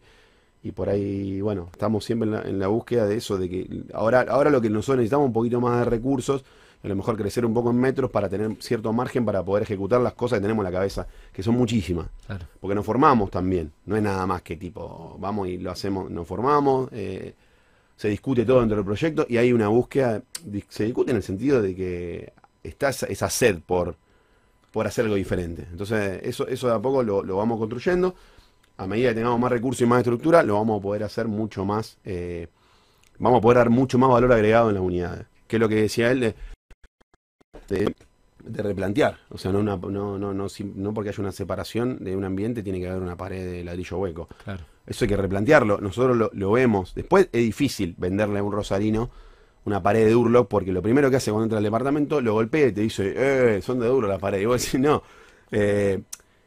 y 0.64 0.72
por 0.72 0.88
ahí, 0.88 1.42
bueno, 1.42 1.68
estamos 1.72 2.06
siempre 2.06 2.28
en 2.30 2.34
la, 2.34 2.42
en 2.44 2.58
la 2.60 2.68
búsqueda 2.68 3.06
de 3.06 3.18
eso, 3.18 3.38
de 3.38 3.50
que 3.50 3.84
ahora, 3.94 4.26
ahora 4.30 4.50
lo 4.50 4.62
que 4.62 4.70
nosotros 4.70 4.98
necesitamos 4.98 5.26
es 5.26 5.28
un 5.28 5.34
poquito 5.34 5.60
más 5.60 5.80
de 5.80 5.86
recursos, 5.86 6.46
a 6.88 6.90
lo 6.90 6.96
mejor 6.96 7.16
crecer 7.18 7.46
un 7.46 7.54
poco 7.54 7.70
en 7.70 7.78
metros 7.78 8.10
para 8.10 8.28
tener 8.30 8.56
cierto 8.60 8.92
margen 8.94 9.26
para 9.26 9.44
poder 9.44 9.64
ejecutar 9.64 10.02
las 10.02 10.14
cosas 10.14 10.38
que 10.40 10.42
tenemos 10.42 10.66
en 10.66 10.72
la 10.72 10.78
cabeza, 10.80 11.08
que 11.32 11.44
son 11.44 11.56
muchísimas, 11.56 12.08
Claro. 12.26 12.46
porque 12.60 12.76
nos 12.76 12.86
formamos 12.86 13.30
también, 13.30 13.72
no 13.86 13.96
es 13.96 14.02
nada 14.04 14.26
más 14.26 14.42
que 14.42 14.56
tipo, 14.56 15.16
vamos 15.20 15.48
y 15.48 15.58
lo 15.58 15.72
hacemos, 15.72 16.10
nos 16.10 16.28
formamos, 16.28 16.90
eh, 16.92 17.34
se 17.96 18.10
discute 18.10 18.46
todo 18.46 18.60
dentro 18.60 18.78
del 18.78 18.86
proyecto 18.86 19.26
y 19.28 19.38
hay 19.38 19.52
una 19.54 19.68
búsqueda, 19.68 20.22
se 20.70 20.86
discute 20.86 21.12
en 21.12 21.18
el 21.18 21.24
sentido 21.24 21.62
de 21.62 21.76
que 21.76 22.34
está 22.64 22.90
esa, 22.90 23.08
esa 23.08 23.30
sed 23.30 23.60
por, 23.66 23.96
por 24.72 24.86
hacer 24.88 25.06
algo 25.06 25.16
diferente. 25.16 25.68
Entonces, 25.72 26.20
eso, 26.24 26.48
eso 26.48 26.68
de 26.68 26.74
a 26.76 26.80
poco 26.80 27.02
lo, 27.04 27.24
lo 27.24 27.38
vamos 27.38 27.58
construyendo. 27.60 28.14
A 28.78 28.86
medida 28.86 29.10
que 29.10 29.16
tengamos 29.16 29.40
más 29.40 29.52
recursos 29.52 29.82
y 29.82 29.88
más 29.88 30.00
estructura, 30.00 30.44
lo 30.44 30.54
vamos 30.54 30.80
a 30.80 30.82
poder 30.84 31.04
hacer 31.04 31.28
mucho 31.28 31.66
más, 31.66 31.98
eh, 32.06 32.48
vamos 33.18 33.40
a 33.40 33.42
poder 33.42 33.58
dar 33.58 33.70
mucho 33.72 33.98
más 33.98 34.12
valor 34.12 34.32
agregado 34.32 34.70
en 34.70 34.76
las 34.76 34.84
unidades. 34.84 35.26
Que 35.48 35.56
es 35.56 35.60
lo 35.60 35.68
que 35.68 35.76
decía 35.76 36.12
él 36.12 36.20
de, 36.20 36.36
de, 37.68 37.94
de 38.44 38.64
replantear. 38.64 39.18
O 39.30 39.38
sea, 39.38 39.52
no, 39.52 39.60
una- 39.60 39.78
no, 39.78 40.18
no, 40.18 40.34
no, 40.34 40.48
no 40.76 40.94
porque 40.94 41.10
haya 41.10 41.22
una 41.22 41.32
separación 41.32 42.04
de 42.04 42.16
un 42.16 42.24
ambiente 42.24 42.64
tiene 42.64 42.80
que 42.80 42.88
haber 42.90 43.02
una 43.02 43.16
pared 43.18 43.46
de 43.46 43.64
ladrillo 43.64 43.98
hueco. 43.98 44.28
Claro. 44.44 44.64
Eso 44.86 45.06
hay 45.06 45.10
que 45.10 45.18
replantearlo. 45.18 45.80
Nosotros 45.82 46.16
lo, 46.16 46.30
lo 46.34 46.52
vemos. 46.52 46.94
Después 46.96 47.30
es 47.32 47.42
difícil 47.44 47.96
venderle 47.98 48.40
a 48.40 48.44
un 48.44 48.52
rosarino 48.52 49.10
una 49.66 49.84
pared 49.84 50.06
de 50.06 50.12
Durlock 50.12 50.48
porque 50.48 50.72
lo 50.72 50.82
primero 50.82 51.10
que 51.10 51.18
hace 51.18 51.30
cuando 51.30 51.44
entra 51.44 51.58
al 51.58 51.64
departamento 51.66 52.22
lo 52.22 52.32
golpea 52.34 52.68
y 52.68 52.72
te 52.72 52.82
dice, 52.82 53.14
eh, 53.18 53.62
son 53.62 53.80
de 53.80 53.88
Durlock 53.88 54.12
las 54.12 54.20
paredes. 54.20 54.44
Y 54.44 54.46
vos 54.46 54.64
decís, 54.64 54.80
no, 54.80 55.04
eh, 55.52 56.02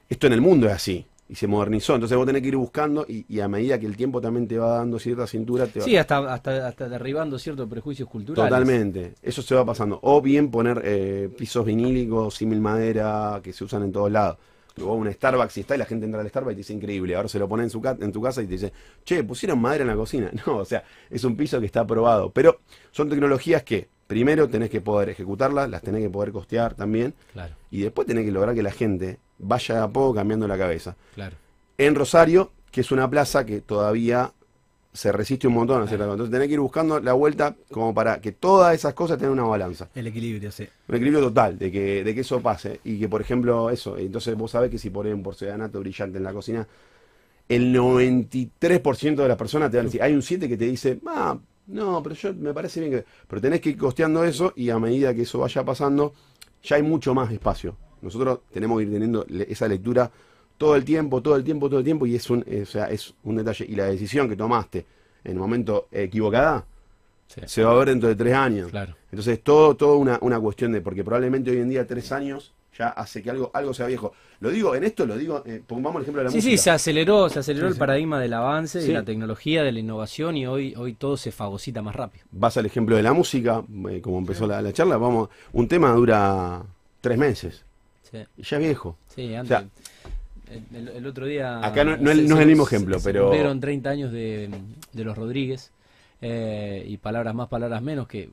esto 0.09 0.26
en 0.26 0.33
el 0.33 0.40
mundo 0.40 0.66
es 0.68 0.72
así. 0.72 1.06
Y 1.30 1.36
se 1.36 1.46
modernizó. 1.46 1.94
Entonces 1.94 2.18
vos 2.18 2.26
tenés 2.26 2.42
que 2.42 2.48
ir 2.48 2.56
buscando 2.56 3.06
y, 3.08 3.24
y 3.28 3.38
a 3.38 3.46
medida 3.46 3.78
que 3.78 3.86
el 3.86 3.96
tiempo 3.96 4.20
también 4.20 4.48
te 4.48 4.58
va 4.58 4.78
dando 4.78 4.98
cierta 4.98 5.28
cintura, 5.28 5.66
te 5.68 5.78
va... 5.78 5.84
Sí, 5.84 5.96
hasta, 5.96 6.18
hasta, 6.34 6.66
hasta 6.66 6.88
derribando 6.88 7.38
ciertos 7.38 7.68
prejuicios 7.68 8.08
culturales. 8.08 8.50
Totalmente, 8.50 9.14
eso 9.22 9.40
se 9.40 9.54
va 9.54 9.64
pasando. 9.64 10.00
O 10.02 10.20
bien 10.20 10.50
poner 10.50 10.82
eh, 10.84 11.30
pisos 11.38 11.64
vinílicos, 11.64 12.34
símil 12.34 12.60
madera, 12.60 13.40
que 13.44 13.52
se 13.52 13.62
usan 13.62 13.84
en 13.84 13.92
todos 13.92 14.10
lados. 14.10 14.38
Luego 14.76 14.94
un 14.94 15.12
Starbucks 15.12 15.56
y 15.56 15.60
está 15.60 15.74
y 15.74 15.78
la 15.78 15.84
gente 15.84 16.06
entra 16.06 16.20
al 16.20 16.28
Starbucks 16.28 16.52
y 16.52 16.56
te 16.56 16.60
dice 16.60 16.72
increíble. 16.72 17.14
Ahora 17.14 17.28
se 17.28 17.38
lo 17.38 17.48
pone 17.48 17.62
en, 17.62 17.70
su 17.70 17.80
en 17.84 18.12
tu 18.12 18.20
casa 18.20 18.42
y 18.42 18.46
te 18.46 18.52
dice, 18.52 18.72
che, 19.04 19.22
pusieron 19.24 19.60
madera 19.60 19.82
en 19.82 19.88
la 19.88 19.96
cocina. 19.96 20.30
No, 20.46 20.56
o 20.56 20.64
sea, 20.64 20.82
es 21.10 21.22
un 21.24 21.36
piso 21.36 21.60
que 21.60 21.66
está 21.66 21.80
aprobado. 21.80 22.30
Pero 22.30 22.60
son 22.90 23.08
tecnologías 23.08 23.62
que 23.62 23.88
primero 24.06 24.48
tenés 24.48 24.70
que 24.70 24.80
poder 24.80 25.10
ejecutarlas, 25.10 25.68
las 25.68 25.82
tenés 25.82 26.02
que 26.02 26.10
poder 26.10 26.32
costear 26.32 26.74
también. 26.74 27.14
Claro, 27.32 27.54
Y 27.70 27.82
después 27.82 28.06
tenés 28.06 28.24
que 28.24 28.32
lograr 28.32 28.54
que 28.54 28.62
la 28.62 28.72
gente 28.72 29.18
vaya 29.40 29.76
de 29.76 29.81
a 29.83 29.88
poco 29.88 30.14
cambiando 30.14 30.46
la 30.46 30.59
cabeza. 30.59 30.96
claro. 31.14 31.37
En 31.79 31.94
Rosario, 31.94 32.53
que 32.70 32.83
es 32.83 32.92
una 32.92 33.09
plaza 33.09 33.46
que 33.46 33.62
todavía 33.62 34.31
se 34.92 35.12
resiste 35.12 35.46
un 35.46 35.55
montón 35.55 35.81
a 35.81 35.85
hacer 35.85 36.00
algo. 36.00 36.14
Entonces 36.14 36.33
tenés 36.33 36.48
que 36.48 36.55
ir 36.55 36.61
buscando 36.61 37.00
la 37.00 37.12
vuelta 37.12 37.55
como 37.70 37.94
para 37.94 38.20
que 38.20 38.33
todas 38.33 38.74
esas 38.74 38.92
cosas 38.94 39.18
tengan 39.18 39.35
una 39.35 39.44
balanza. 39.44 39.88
El 39.94 40.07
equilibrio, 40.07 40.50
sí. 40.50 40.68
Un 40.88 40.94
equilibrio 40.96 41.22
total 41.22 41.59
de 41.59 41.70
que, 41.70 42.03
de 42.05 42.14
que 42.14 42.20
eso 42.20 42.40
pase. 42.40 42.81
Y 42.85 42.98
que, 42.98 43.09
por 43.09 43.20
ejemplo, 43.20 43.70
eso. 43.70 43.96
Entonces 43.96 44.37
vos 44.37 44.50
sabés 44.50 44.70
que 44.70 44.79
si 44.79 44.90
ponen 44.90 45.14
un 45.14 45.22
porcelanato 45.22 45.81
brillante 45.81 46.18
en 46.18 46.24
la 46.24 46.33
cocina, 46.33 46.66
el 47.48 47.74
93% 47.74 49.14
de 49.16 49.29
las 49.29 49.37
personas 49.37 49.70
te 49.70 49.76
van 49.76 49.87
a 49.87 49.88
decir, 49.88 50.03
hay 50.03 50.12
un 50.12 50.22
7 50.22 50.48
que 50.48 50.57
te 50.57 50.66
dice, 50.66 51.00
ah, 51.07 51.38
no, 51.68 52.03
pero 52.03 52.14
yo 52.14 52.35
me 52.35 52.53
parece 52.53 52.81
bien 52.81 52.92
que... 52.92 53.05
Pero 53.29 53.40
tenés 53.40 53.61
que 53.61 53.70
ir 53.70 53.79
costeando 53.79 54.24
eso 54.24 54.53
y 54.57 54.70
a 54.70 54.79
medida 54.79 55.14
que 55.14 55.22
eso 55.22 55.38
vaya 55.38 55.64
pasando, 55.64 56.14
ya 56.62 56.76
hay 56.76 56.83
mucho 56.83 57.14
más 57.14 57.33
espacio. 57.33 57.76
Nosotros 58.02 58.40
tenemos 58.52 58.78
que 58.78 58.84
ir 58.84 58.90
teniendo 58.92 59.26
esa 59.48 59.68
lectura 59.68 60.10
todo 60.58 60.76
el 60.76 60.84
tiempo, 60.84 61.22
todo 61.22 61.36
el 61.36 61.44
tiempo, 61.44 61.68
todo 61.68 61.78
el 61.78 61.84
tiempo 61.84 62.06
y 62.06 62.14
es 62.16 62.28
un, 62.30 62.44
eh, 62.46 62.62
o 62.62 62.66
sea, 62.66 62.86
es 62.86 63.14
un 63.24 63.36
detalle. 63.36 63.64
Y 63.68 63.74
la 63.76 63.86
decisión 63.86 64.28
que 64.28 64.36
tomaste 64.36 64.84
en 65.24 65.32
el 65.32 65.38
momento 65.38 65.88
equivocada 65.90 66.64
Sí. 67.26 67.40
se 67.46 67.62
va 67.62 67.70
a 67.70 67.74
ver 67.76 67.88
dentro 67.90 68.08
de 68.08 68.16
tres 68.16 68.34
años. 68.34 68.70
Claro. 68.72 68.96
Entonces, 69.12 69.40
todo, 69.42 69.76
todo 69.76 69.96
una, 69.98 70.18
una 70.20 70.40
cuestión 70.40 70.72
de, 70.72 70.80
porque 70.80 71.04
probablemente 71.04 71.52
hoy 71.52 71.58
en 71.58 71.68
día 71.68 71.86
tres 71.86 72.10
años 72.10 72.52
ya 72.76 72.88
hace 72.88 73.22
que 73.22 73.30
algo, 73.30 73.50
algo 73.54 73.72
sea 73.72 73.86
viejo. 73.86 74.12
Lo 74.40 74.50
digo, 74.50 74.74
en 74.74 74.82
esto 74.84 75.06
lo 75.06 75.16
digo, 75.16 75.42
eh, 75.46 75.62
pongamos 75.64 75.96
el 75.96 76.02
ejemplo 76.02 76.20
de 76.20 76.24
la 76.24 76.30
Sí, 76.32 76.38
música. 76.38 76.50
sí, 76.50 76.58
se 76.58 76.70
aceleró, 76.70 77.28
se 77.28 77.38
aceleró 77.38 77.66
Sí, 77.66 77.68
el 77.68 77.74
sí. 77.74 77.78
paradigma 77.78 78.18
del 78.18 78.32
avance, 78.32 78.80
Sí. 78.80 78.88
de 78.88 78.94
la 78.94 79.04
tecnología, 79.04 79.62
de 79.62 79.70
la 79.70 79.78
innovación 79.78 80.36
y 80.36 80.46
hoy, 80.46 80.74
hoy 80.76 80.94
todo 80.94 81.16
se 81.16 81.30
fagocita 81.30 81.82
más 81.82 81.94
rápido. 81.94 82.24
Vas 82.32 82.56
al 82.56 82.66
ejemplo 82.66 82.96
de 82.96 83.02
la 83.04 83.12
música, 83.12 83.62
eh, 83.90 84.00
como 84.00 84.18
empezó 84.18 84.46
la, 84.48 84.60
la 84.60 84.72
charla, 84.72 84.96
vamos, 84.96 85.28
un 85.52 85.68
tema 85.68 85.92
dura 85.92 86.62
tres 87.00 87.16
meses 87.16 87.64
Sí, 88.11 88.18
y 88.37 88.42
ya 88.42 88.59
viejo. 88.59 88.96
sí 89.14 89.35
antes. 89.35 89.49
sea, 89.49 90.59
el, 90.75 91.07
otro 91.07 91.27
día. 91.27 91.64
Acá 91.64 91.85
no- 91.85 91.96
no 91.96 92.11
es- 92.11 92.16
se- 92.18 92.23
no 92.25 92.35
es 92.35 92.37
se- 92.38 92.42
el 92.42 92.49
mismo 92.49 92.66
ejemplo, 92.66 92.99
se 92.99 93.05
pero- 93.05 93.25
Cumplieron 93.27 93.61
30 93.61 93.90
años 93.90 94.11
de, 94.12 94.51
de 94.92 95.05
los 95.05 95.16
Rodríguez 95.16 95.70
eh, 96.20 96.85
y 96.88 96.96
palabras 96.96 97.35
más, 97.35 97.49
palabras 97.49 97.81
menos 97.83 98.07
que. 98.09 98.31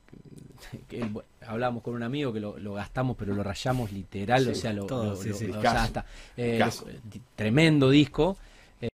que 0.89 1.05
hablábamos 1.45 1.83
con 1.83 1.93
un 1.93 2.01
amigo 2.03 2.33
que 2.33 2.39
lo, 2.39 2.57
lo 2.57 2.73
gastamos, 2.73 3.15
pero 3.17 3.33
lo 3.35 3.43
rayamos 3.43 3.91
literal, 3.91 4.43
Sí, 4.45 4.49
o 4.49 4.55
sea, 4.55 4.73
lo, 4.73 4.85
todo, 4.87 5.11
lo- 5.11 5.15
sí, 5.15 5.29
lo- 5.29 5.35
sí. 5.35 5.45
o 5.45 5.47
sea, 5.49 5.57
Discazo. 5.61 5.77
hasta, 5.77 6.05
eh, 6.35 6.59
di- 7.03 7.21
tremendo 7.35 7.89
disco. 7.91 8.35
eh, 8.81 8.89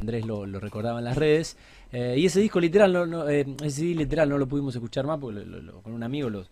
Andrés 0.00 0.26
lo, 0.26 0.44
lo 0.46 0.58
recordaba 0.60 0.98
en 0.98 1.04
las 1.04 1.16
redes. 1.16 1.56
eh, 1.92 2.16
y 2.18 2.26
ese 2.26 2.40
disco 2.40 2.58
literal, 2.60 2.92
no, 2.92 3.06
no, 3.06 3.28
eh, 3.28 3.46
ese 3.62 3.82
literal 3.82 4.28
no 4.28 4.38
lo 4.38 4.46
pudimos 4.48 4.74
escuchar 4.74 5.06
más 5.06 5.18
porque 5.20 5.44
con 5.82 5.92
un 5.92 6.02
amigo 6.02 6.28
lo, 6.28 6.44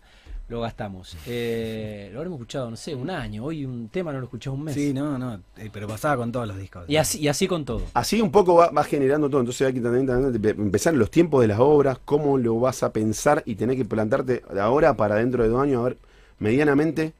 lo 0.49 0.61
gastamos. 0.61 1.15
Eh, 1.27 2.09
lo 2.11 2.19
habremos 2.19 2.37
escuchado, 2.39 2.69
no 2.71 2.75
sé, 2.75 2.95
un 2.95 3.09
año. 3.09 3.45
Hoy 3.45 3.65
un 3.65 3.87
tema 3.89 4.11
no 4.11 4.17
lo 4.19 4.25
escuchás 4.25 4.51
un 4.53 4.63
mes. 4.63 4.73
Sí, 4.73 4.93
no, 4.93 5.17
no. 5.17 5.35
eh, 5.57 5.69
pero 5.71 5.87
pasaba 5.87 6.17
con 6.17 6.31
todos 6.31 6.47
los 6.47 6.57
discos. 6.57 6.85
Y 6.87 6.97
así, 6.97 7.19
y 7.19 7.27
así 7.27 7.47
con 7.47 7.65
todo. 7.65 7.83
Así 7.93 8.19
un 8.19 8.31
poco 8.31 8.55
va, 8.55 8.71
va 8.71 8.83
generando 8.83 9.29
todo. 9.29 9.41
Entonces 9.41 9.67
hay 9.67 9.73
que 9.75 9.81
también, 9.81 10.07
también 10.07 10.59
empezar 10.59 10.93
los 10.95 11.11
tiempos 11.11 11.41
de 11.41 11.47
las 11.47 11.59
obras, 11.59 11.99
cómo 12.03 12.37
lo 12.39 12.59
vas 12.59 12.81
a 12.83 12.91
pensar 12.91 13.43
y 13.45 13.55
tener 13.55 13.77
que 13.77 13.85
plantarte 13.85 14.41
de 14.51 14.59
ahora 14.59 14.95
para 14.95 15.15
dentro 15.15 15.43
de 15.43 15.49
dos 15.49 15.61
años, 15.61 15.81
a 15.81 15.83
ver, 15.83 15.97
medianamente. 16.39 17.13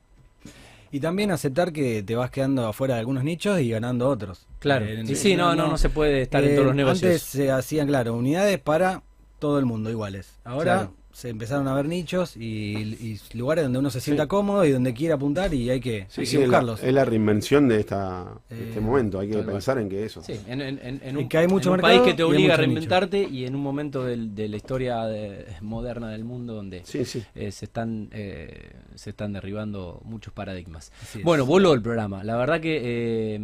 Y 0.92 1.00
también 1.00 1.30
aceptar 1.30 1.72
que 1.72 2.02
te 2.02 2.16
vas 2.16 2.32
quedando 2.32 2.66
afuera 2.66 2.96
de 2.96 3.02
algunos 3.02 3.24
nichos 3.24 3.60
y 3.60 3.70
ganando 3.70 4.10
otros. 4.10 4.48
Claro. 4.58 4.86
Eh, 4.86 5.04
sí, 5.06 5.16
sí, 5.16 5.36
no, 5.36 5.56
no, 5.56 5.68
no 5.68 5.78
se 5.78 5.90
puede 5.92 6.24
estar 6.24 6.44
en 6.44 6.50
Eh, 6.52 6.56
todos 6.56 6.66
los 6.68 6.76
negocios. 6.76 7.04
Antes 7.12 7.22
se 7.22 7.52
hacían, 7.52 7.86
claro, 7.88 8.16
unidades 8.16 8.58
para 8.60 9.04
todo 9.38 9.60
el 9.60 9.66
mundo 9.66 9.92
iguales. 9.92 10.34
Ahora 10.44 10.64
Claro. 10.64 10.94
Se 11.20 11.28
empezaron 11.28 11.68
a 11.68 11.74
ver 11.76 11.86
nichos 11.86 12.38
y, 12.38 12.78
y 12.78 13.20
lugares 13.34 13.66
donde 13.66 13.78
uno 13.80 13.90
se 13.90 14.00
sienta 14.00 14.24
Sí. 14.24 14.28
cómodo 14.30 14.64
y 14.64 14.72
donde 14.72 14.94
quiere 14.94 15.14
apuntar 15.14 15.54
y 15.54 15.70
hay 15.70 15.82
que, 15.82 16.06
Sí, 16.08 16.22
hay 16.22 16.26
sí, 16.28 16.38
que 16.38 16.44
es, 16.44 16.50
la, 16.50 16.60
buscarlos. 16.60 16.84
es 16.84 16.94
la 16.94 17.04
reinvención 17.04 17.68
de, 17.68 17.80
esta, 17.82 18.40
este 18.50 18.78
Eh, 18.78 18.82
momento. 18.82 19.20
Hay 19.20 19.28
que 19.28 19.34
cual. 19.34 19.46
pensar 19.48 19.80
en 19.80 19.90
que 19.90 20.06
eso. 20.06 20.22
Sí, 20.24 20.40
en, 20.48 20.62
en- 20.62 20.80
en- 20.82 21.02
en 21.04 21.18
un, 21.18 21.28
que 21.28 21.38
hay 21.38 21.48
mucho 21.50 21.70
en 21.70 21.74
un 21.76 21.82
mercado 21.82 22.00
país 22.04 22.12
que 22.12 22.16
te 22.16 22.24
obliga 22.24 22.54
a 22.54 22.58
nicho. 22.58 22.62
reinventarte 22.68 23.24
y 23.24 23.44
en 23.46 23.54
un 23.56 23.62
momento 23.62 24.06
del- 24.06 24.34
de 24.34 24.48
la 24.48 24.56
historia 24.56 25.04
de- 25.08 25.46
moderna 25.62 26.10
del 26.10 26.24
mundo 26.24 26.54
donde 26.54 26.84
Sí, 26.86 27.04
sí. 27.04 27.22
eh, 27.36 27.52
se 27.52 27.66
están 27.66 28.08
eh, 28.14 28.72
se 28.96 29.10
están 29.10 29.34
derribando 29.34 30.02
muchos 30.06 30.32
paradigmas. 30.34 30.92
Bueno, 31.24 31.46
voló 31.46 31.74
el 31.74 31.82
programa. 31.82 32.24
La 32.24 32.38
verdad 32.38 32.62
que 32.62 32.80
eh, 32.82 33.40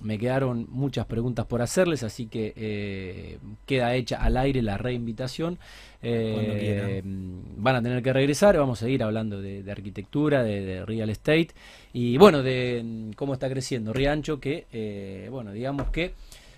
me 0.00 0.18
quedaron 0.18 0.66
muchas 0.70 1.04
preguntas 1.04 1.44
por 1.44 1.60
hacerles, 1.60 2.02
así 2.04 2.26
que 2.26 2.54
eh, 2.56 3.38
queda 3.66 3.94
hecha 3.94 4.16
al 4.22 4.36
aire 4.38 4.62
la 4.62 4.78
reinvitación. 4.78 5.58
Eh, 6.00 7.00
quieran. 7.02 7.42
van 7.56 7.76
a 7.76 7.82
tener 7.82 8.02
que 8.02 8.12
regresar, 8.12 8.56
vamos 8.56 8.80
a 8.80 8.84
seguir 8.84 9.02
hablando 9.02 9.42
de, 9.42 9.64
de 9.64 9.72
arquitectura, 9.72 10.44
de, 10.44 10.60
de 10.64 10.86
real 10.86 11.10
estate 11.10 11.48
y 11.92 12.16
bueno, 12.16 12.42
de 12.42 12.82
mm, 12.84 13.10
cómo 13.12 13.34
está 13.34 13.48
creciendo 13.48 13.92
Riancho, 13.92 14.38
que 14.38 14.66
eh, 14.72 15.28
bueno, 15.30 15.52
digamos 15.52 15.88
que 15.90 16.12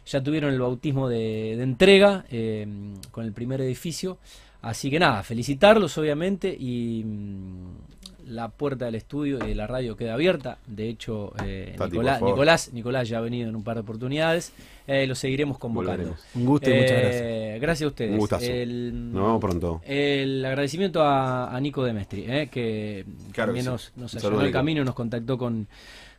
ya 0.07 0.23
tuvieron 0.23 0.53
el 0.53 0.61
bautismo 0.61 1.09
de, 1.09 1.55
de 1.57 1.63
entrega 1.63 2.25
eh, 2.31 2.67
con 3.11 3.25
el 3.25 3.33
primer 3.33 3.61
edificio. 3.61 4.19
Así 4.63 4.91
que 4.91 4.99
nada, 4.99 5.23
felicitarlos 5.23 5.97
obviamente 5.97 6.55
y 6.59 7.03
mm, 7.03 8.00
la 8.27 8.49
puerta 8.49 8.85
del 8.87 8.95
estudio 8.95 9.39
y 9.45 9.49
de 9.49 9.55
la 9.55 9.67
radio 9.67 9.97
queda 9.97 10.15
abierta. 10.15 10.59
De 10.67 10.89
hecho, 10.89 11.33
eh, 11.45 11.75
Tati, 11.77 11.93
Nicolás. 11.93 12.23
Nicolás, 12.23 12.73
Nicolás 12.73 13.09
ya 13.09 13.19
ha 13.19 13.21
venido 13.21 13.49
en 13.49 13.57
un 13.57 13.63
par 13.65 13.75
de 13.77 13.81
oportunidades. 13.83 14.53
Eh, 14.87 15.07
lo 15.07 15.15
seguiremos 15.15 15.59
convocando. 15.59 15.93
Volveremos. 16.05 16.21
Un 16.35 16.45
gusto 16.47 16.71
y 16.71 16.75
muchas 16.75 16.91
Eh, 16.93 17.01
gracias. 17.01 17.61
Gracias 17.61 17.85
a 17.85 17.89
ustedes. 17.89 18.13
Un 18.13 18.19
gustazo. 18.19 18.45
El- 18.45 19.13
Nos 19.13 19.23
vemos 19.25 19.41
pronto. 19.41 19.81
el 19.87 20.45
agradecimiento 20.45 21.03
a, 21.03 21.55
a 21.55 21.61
Nico 21.61 21.85
Demestri, 21.85 22.23
que 22.51 23.05
Claro 23.33 23.53
también 23.53 23.55
que 23.55 23.63
sí. 23.63 23.69
nos, 23.69 23.93
nos 23.97 24.11
saludo, 24.13 24.43
el 24.43 24.53
camino 24.53 24.83
y 24.83 24.85
nos 24.85 24.95
contactó 24.95 25.39
con, 25.39 25.69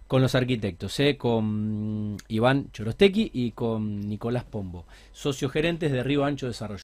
con 0.08 0.22
los 0.22 0.36
arquitectos, 0.36 1.00
eh, 1.00 1.18
con 1.18 2.18
Iván 2.28 2.68
Chorostecki 2.72 3.32
y 3.34 3.52
con 3.52 4.08
Nicolás 4.10 4.44
Pombo, 4.44 4.86
socios 5.12 5.52
gerentes 5.52 5.92
de 5.92 6.04
Río 6.04 6.24
Ancho 6.26 6.48
Desarrollo. 6.48 6.80